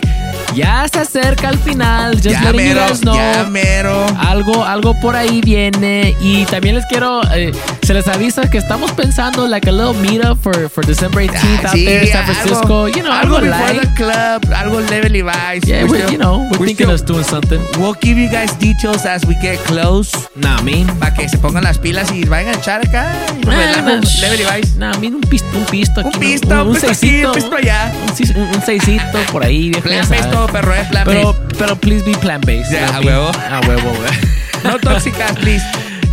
Ya 0.56 0.88
se 0.92 1.00
acerca 1.00 1.50
al 1.50 1.58
final. 1.60 2.14
Just 2.16 2.30
Ya 2.32 2.42
letting 2.42 2.56
mero, 2.58 2.82
you 2.82 2.88
guys 2.88 3.02
know. 3.02 3.14
ya 3.16 3.44
mero. 3.52 4.06
Algo, 4.20 4.66
algo 4.66 5.00
por 5.00 5.16
ahí 5.16 5.42
viene. 5.42 6.16
Y 6.20 6.46
también 6.46 6.74
les 6.76 6.86
quiero, 6.88 7.22
eh, 7.36 7.52
se 7.84 7.94
les 7.94 8.08
avisa 8.08 8.50
que 8.50 8.58
estamos 8.58 8.92
pensando 8.94 9.48
like 9.48 9.70
a 9.70 9.72
little 9.72 9.94
meetup 10.02 10.42
for, 10.42 10.68
for 10.70 10.84
December 10.86 11.22
18th 11.22 11.66
out 11.66 11.74
Sí, 11.76 11.86
there 11.86 12.06
in 12.08 12.12
San 12.12 12.26
Francisco. 12.26 12.86
Algo, 12.86 12.88
you 12.90 13.04
know, 13.04 13.12
algo 13.12 13.38
algo, 13.38 13.42
before 13.42 13.74
light. 13.74 13.82
the 13.82 13.96
club, 13.96 14.46
algo 14.56 14.82
level 14.90 15.12
Levi's. 15.12 15.64
Yeah, 15.68 15.86
We're 15.86 16.10
you 16.12 16.18
know, 16.20 16.48
we're, 16.52 16.60
we're 16.60 16.66
thinking 16.68 16.90
of 16.90 17.06
doing 17.06 17.24
something. 17.24 17.60
We'll 17.78 17.96
give 18.00 18.18
you 18.18 18.30
guys 18.30 18.54
details 18.60 19.06
as 19.06 19.26
we 19.26 19.36
get 19.42 19.58
close. 19.66 20.12
Nah, 20.36 20.58
I 20.58 20.62
mean. 20.64 20.88
Para 21.00 21.14
que 21.14 21.28
se 21.30 21.38
pongan 21.38 21.64
las 21.64 21.78
pilas 21.80 22.12
y 22.12 22.26
vayan 22.26 22.54
a 22.56 22.58
echar 22.58 22.82
acá. 22.88 23.12
y 23.42 23.46
Nah, 23.46 23.56
Level 23.56 24.02
mean, 25.00 25.16
un 25.16 25.22
pisto, 25.22 25.48
un 25.58 25.66
pisto. 25.66 26.02
Un 26.02 26.08
aquí, 26.08 26.20
pisto, 26.20 26.48
un, 26.62 26.68
un 26.68 26.74
pisto 26.74 26.88
aquí, 26.88 26.96
seisito. 26.96 27.28
un 27.30 27.34
pisto 27.36 27.56
allá. 27.56 27.92
Un, 28.36 28.42
un- 28.42 28.56
un 28.56 28.62
seisito 28.62 29.18
por 29.32 29.44
ahí, 29.44 29.72
Plan 29.72 30.08
based 30.10 30.30
todo, 30.32 30.48
perro, 30.48 30.76
eh, 30.76 30.86
plan 30.92 31.06
Pero, 31.06 31.34
based. 31.34 31.58
pero 31.58 31.76
please 31.76 32.04
be 32.06 32.16
plant 32.18 32.46
based. 32.46 32.72
Ya, 32.72 32.88
I 32.90 32.96
a 32.98 33.02
huevo. 33.02 33.32
A 33.32 33.60
huevo, 33.68 33.90
güey. 33.96 34.12
No 34.64 34.78
tóxicas, 34.78 35.32
please. 35.38 35.64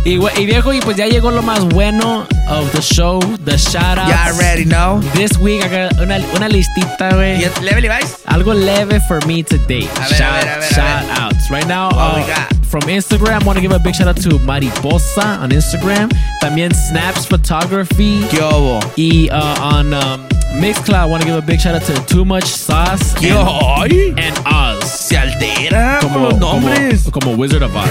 Y, 0.07 0.17
y 0.41 0.45
viejo, 0.45 0.71
y 0.71 0.79
pues 0.79 0.95
ya 0.95 1.05
llegó 1.07 1.31
lo 1.31 1.41
más 1.41 1.65
bueno 1.65 2.25
of 2.47 2.71
the 2.71 2.79
show, 2.81 3.19
the 3.43 3.57
shout 3.57 3.97
outs. 3.97 4.07
You 4.07 4.15
already 4.39 4.63
know. 4.63 5.01
This 5.13 5.37
week 5.37 5.61
I 5.61 5.67
got 5.67 5.99
una, 5.99 6.19
una 6.33 6.47
listita, 6.47 7.13
güey. 7.13 7.41
Y 7.43 7.61
Level 7.61 7.81
Levi's. 7.81 8.19
Algo 8.25 8.53
leve 8.53 9.01
for 9.01 9.19
me 9.27 9.43
today. 9.43 9.85
A 9.97 10.07
ver, 10.07 10.13
a 10.13 10.15
shout, 10.15 10.33
ver, 10.45 10.47
a 10.47 10.59
ver, 10.59 10.63
a 10.63 10.73
shout 10.73 11.05
ver. 11.07 11.21
outs. 11.21 11.51
Right 11.51 11.67
now, 11.67 11.89
uh, 11.89 12.23
from 12.63 12.83
Instagram, 12.83 13.41
I 13.41 13.45
want 13.45 13.57
to 13.57 13.61
give 13.61 13.73
a 13.73 13.79
big 13.79 13.95
shout 13.95 14.07
out 14.07 14.15
to 14.21 14.39
Mariposa 14.45 15.41
on 15.41 15.49
Instagram. 15.51 16.09
También 16.41 16.73
Snaps 16.73 17.25
Photography. 17.25 18.21
¿Qué 18.31 18.39
hubo? 18.39 18.79
Y 18.95 19.27
uh, 19.29 19.61
on 19.61 19.93
um, 19.93 20.25
Mixcloud, 20.61 20.95
I 20.95 21.05
want 21.05 21.21
to 21.23 21.27
give 21.27 21.35
a 21.37 21.45
big 21.45 21.59
shout 21.59 21.75
out 21.75 21.83
to 21.83 21.93
Too 22.05 22.23
Much 22.23 22.45
Sauce 22.45 23.13
¿Qué 23.15 23.31
and, 23.31 23.45
hoy? 23.45 24.13
and 24.17 24.37
Oz. 24.45 24.85
Se 24.89 25.17
altera 25.17 25.99
Como, 26.01 26.19
los 26.29 26.37
nombres. 26.39 27.03
como, 27.11 27.25
como 27.25 27.35
Wizard 27.35 27.63
of 27.63 27.75
Oz. 27.75 27.89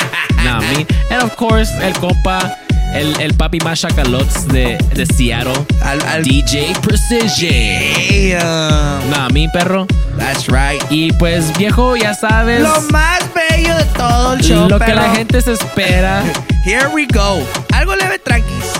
nah, 0.44 0.60
me. 0.60 0.86
Of 1.26 1.34
course, 1.36 1.70
el 1.82 1.92
compa, 1.94 2.56
el, 2.94 3.20
el 3.20 3.34
papi 3.34 3.58
más 3.60 3.80
chacalots 3.80 4.46
de, 4.48 4.78
de 4.94 5.06
Seattle, 5.06 5.52
Al- 5.82 6.00
al- 6.06 6.22
DJ 6.24 6.74
Precision. 6.82 8.40
Damn. 8.40 9.10
Nah, 9.10 9.28
mi 9.30 9.48
perro. 9.48 9.86
That's 10.18 10.46
right. 10.48 10.80
Y 10.90 11.12
pues, 11.12 11.56
viejo, 11.58 11.96
ya 11.96 12.14
sabes. 12.14 12.62
Lo 12.62 12.80
más 12.90 13.20
bello 13.34 13.76
de 13.76 13.84
todo 13.96 14.34
el 14.34 14.40
show, 14.40 14.68
lo 14.68 14.78
que 14.78 14.84
perro. 14.86 15.02
la 15.02 15.14
gente 15.14 15.40
se 15.42 15.52
espera. 15.52 16.22
Here 16.64 16.88
we 16.92 17.06
go. 17.06 17.40
Algo 17.72 17.94
leve, 17.96 18.18
tranquis. 18.18 18.72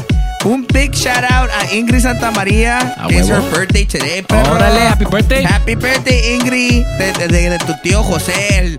Un 0.44 0.64
big 0.72 0.92
shout 0.94 1.24
out 1.30 1.50
a 1.50 1.74
Ingrid 1.74 2.02
Santa 2.02 2.30
María. 2.30 2.94
It's 3.10 3.28
her 3.28 3.40
birthday 3.50 3.84
today, 3.84 4.22
perro. 4.22 4.54
Órale, 4.54 4.80
happy 4.88 5.04
birthday. 5.04 5.42
Happy 5.44 5.74
birthday, 5.74 6.36
Ingrid. 6.36 6.84
De, 6.98 7.12
de- 7.12 7.28
de- 7.28 7.50
de 7.50 7.58
tu 7.58 7.74
tío 7.82 8.02
José, 8.04 8.58
el 8.58 8.78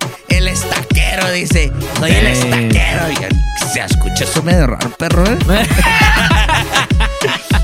estaquero, 1.18 1.32
dice. 1.34 1.72
Soy 1.99 2.11
el 2.11 2.28
estaquero. 2.28 3.11
Y 3.11 3.15
se 3.74 3.80
escucha 3.82 4.24
eso 4.24 4.43
medio 4.43 4.68
raro, 4.68 4.89
perro, 4.97 5.26
¿eh? 5.26 5.38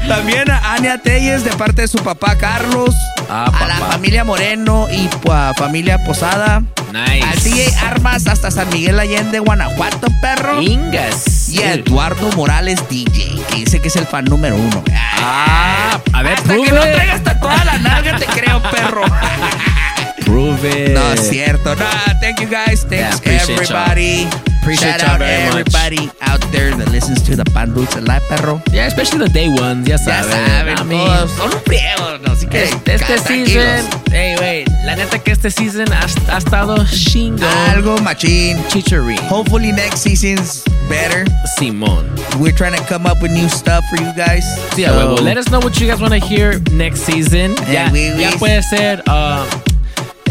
También 0.08 0.52
a 0.52 0.74
Ania 0.74 0.98
Telles 1.02 1.44
de 1.46 1.52
parte 1.52 1.84
de 1.84 1.88
su 1.88 1.98
papá 2.00 2.36
Carlos. 2.38 2.94
Ah, 3.30 3.50
a 3.54 3.68
la 3.68 3.76
familia 3.76 4.24
Moreno 4.26 4.88
y 4.92 5.10
a 5.32 5.54
familia 5.56 6.04
Posada. 6.04 6.62
Nice. 6.92 7.24
Al 7.26 7.40
DJ 7.42 7.74
Armas 7.88 8.28
hasta 8.28 8.52
San 8.52 8.70
Miguel 8.70 9.00
Allende, 9.00 9.40
Guanajuato, 9.40 10.08
perro. 10.22 10.62
Ingas. 10.62 11.50
Y 11.50 11.64
a 11.64 11.74
Eduardo 11.74 12.30
Morales 12.34 12.80
DJ, 12.90 13.42
que 13.50 13.56
dice 13.56 13.80
que 13.80 13.88
es 13.88 13.96
el 13.96 14.06
fan 14.06 14.26
número 14.26 14.56
uno. 14.58 14.84
Ah, 15.22 16.00
a 16.12 16.22
ver, 16.22 16.34
Hasta 16.34 16.50
que 16.50 16.60
prove 16.60 16.72
no 16.72 16.86
it. 16.86 16.92
traigas 16.94 17.24
tatuada 17.24 17.64
la 17.66 17.78
nalga, 17.80 18.18
te 18.18 18.26
creo, 18.26 18.62
perro. 18.64 19.04
Prove 20.26 20.64
it. 20.66 20.94
No 20.94 21.12
es 21.14 21.28
cierto. 21.30 21.76
No, 21.76 21.86
thank 22.22 22.40
you 22.40 22.48
guys. 22.48 22.86
Yeah, 22.90 23.12
Thanks 23.12 23.48
y'all. 23.48 23.60
everybody. 23.60 24.28
Appreciate 24.62 24.92
Shout 24.92 25.02
y'all 25.02 25.10
out 25.12 25.20
very 25.20 25.44
much. 25.44 25.76
everybody 25.76 26.10
out 26.22 26.40
there 26.54 26.72
that 26.78 26.90
listens 26.90 27.22
to 27.24 27.36
the 27.36 27.44
Pan 27.52 27.74
Dulce 27.74 27.98
Live, 28.00 28.22
perro. 28.30 28.62
Yeah, 28.72 28.86
especially 28.88 29.20
the 29.28 29.34
day 29.34 29.50
ones, 29.50 29.86
ya 29.88 29.98
Ya 29.98 30.24
saben. 30.24 30.32
saben, 30.32 30.80
I 30.80 30.84
mean, 30.84 31.06
todos 31.06 31.32
son 31.32 31.52
un 31.52 31.60
friego, 31.66 32.18
¿no? 32.24 32.32
Así 32.32 32.48
que 32.50 32.64
Este, 32.64 32.94
este 32.96 33.18
season, 33.20 33.86
hey, 34.14 34.36
wait, 34.40 34.70
la 34.86 34.96
neta 34.96 35.20
que 35.20 35.32
este 35.34 35.52
season 35.52 35.92
ha, 35.92 36.06
ha 36.34 36.38
estado 36.38 36.78
chingo. 36.88 37.46
Algo 37.76 37.98
machín. 38.00 38.58
Chichery. 38.70 39.18
Hopefully 39.30 39.74
next 39.74 39.98
season's 40.02 40.64
better. 40.88 41.26
Simón. 41.60 42.06
We're 42.40 42.56
trying 42.56 42.76
to 42.78 42.84
come 42.86 43.06
up 43.06 43.22
with 43.22 43.32
new 43.34 43.50
stuff 43.50 43.84
for 43.90 43.98
you 44.02 44.14
guys. 44.16 44.46
A 44.72 44.76
So, 44.78 44.94
huevo. 44.94 45.22
Let 45.22 45.38
us 45.38 45.50
know 45.50 45.60
what 45.60 45.78
you 45.82 45.88
guys 45.90 46.00
want 46.00 46.14
to 46.14 46.20
hear 46.26 46.62
next 46.72 47.02
season. 47.02 47.56
Yeah, 47.70 47.88
ya, 47.88 47.92
we- 47.92 48.14
we- 48.16 48.22
ya 48.22 48.32
puede 48.40 48.64
ser. 48.64 49.04
Uh, 49.08 49.44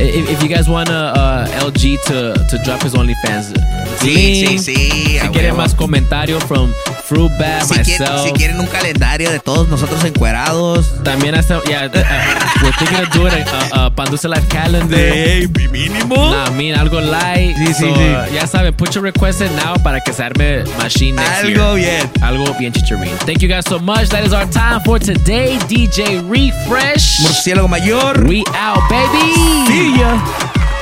if, 0.02 0.30
if 0.30 0.42
you 0.42 0.48
guys 0.48 0.68
want 0.68 0.88
uh, 0.90 1.46
LG 1.60 2.02
to, 2.04 2.34
to 2.48 2.58
drop 2.64 2.82
his 2.82 2.94
OnlyFans 2.94 3.52
Sí, 4.00 4.14
link, 4.46 4.58
sí, 4.60 4.74
sí, 4.74 5.18
a 5.18 5.26
Si 5.26 5.28
quieren 5.32 5.56
más 5.56 5.74
comentario 5.74 6.40
from 6.40 6.72
Fruit 7.04 7.30
Bat, 7.38 7.64
Si, 7.64 7.74
quieren, 7.74 8.00
myself. 8.00 8.24
si 8.26 8.32
quieren 8.32 8.58
un 8.60 8.66
calendario 8.66 9.30
de 9.30 9.38
todos 9.38 9.68
nosotros 9.68 10.02
encuerados. 10.04 10.86
También 11.04 11.34
hacemos, 11.34 11.62
yeah, 11.64 11.86
uh, 11.86 12.62
we're 12.62 12.72
thinking 12.78 12.96
of 12.98 13.10
doing 13.12 13.32
a 13.32 13.40
uh, 13.74 13.86
uh, 13.86 13.90
Pandusa 13.90 14.28
Life 14.28 14.48
calendar. 14.48 14.96
De 14.96 15.48
mínimo. 15.70 16.16
Nah, 16.16 16.46
I 16.48 16.50
mean, 16.56 16.74
algo 16.74 17.00
light. 17.00 17.54
Sí, 17.56 17.66
sí, 17.66 17.74
so, 17.74 17.94
sí. 17.94 18.14
uh, 18.14 18.34
ya 18.34 18.46
saben, 18.46 18.74
put 18.74 18.94
your 18.94 19.04
request 19.04 19.42
in 19.42 19.54
now 19.56 19.74
para 19.82 20.00
que 20.00 20.12
se 20.12 20.22
arme 20.24 20.64
machine 20.78 21.14
next 21.16 21.44
Algo 21.44 21.76
year. 21.78 22.08
bien. 22.08 22.22
Algo 22.24 22.58
bien 22.58 22.72
chicharín. 22.72 23.14
Thank 23.26 23.42
you 23.42 23.48
guys 23.48 23.64
so 23.66 23.78
much. 23.78 24.08
That 24.08 24.24
is 24.24 24.32
our 24.32 24.46
time 24.50 24.80
for 24.84 24.98
today. 24.98 25.58
DJ 25.68 26.18
Refresh. 26.28 27.20
Murciélago 27.22 27.68
mayor. 27.68 28.24
We 28.26 28.42
out, 28.54 28.80
baby. 28.88 29.34
See 29.66 29.91
ya. 29.98 30.81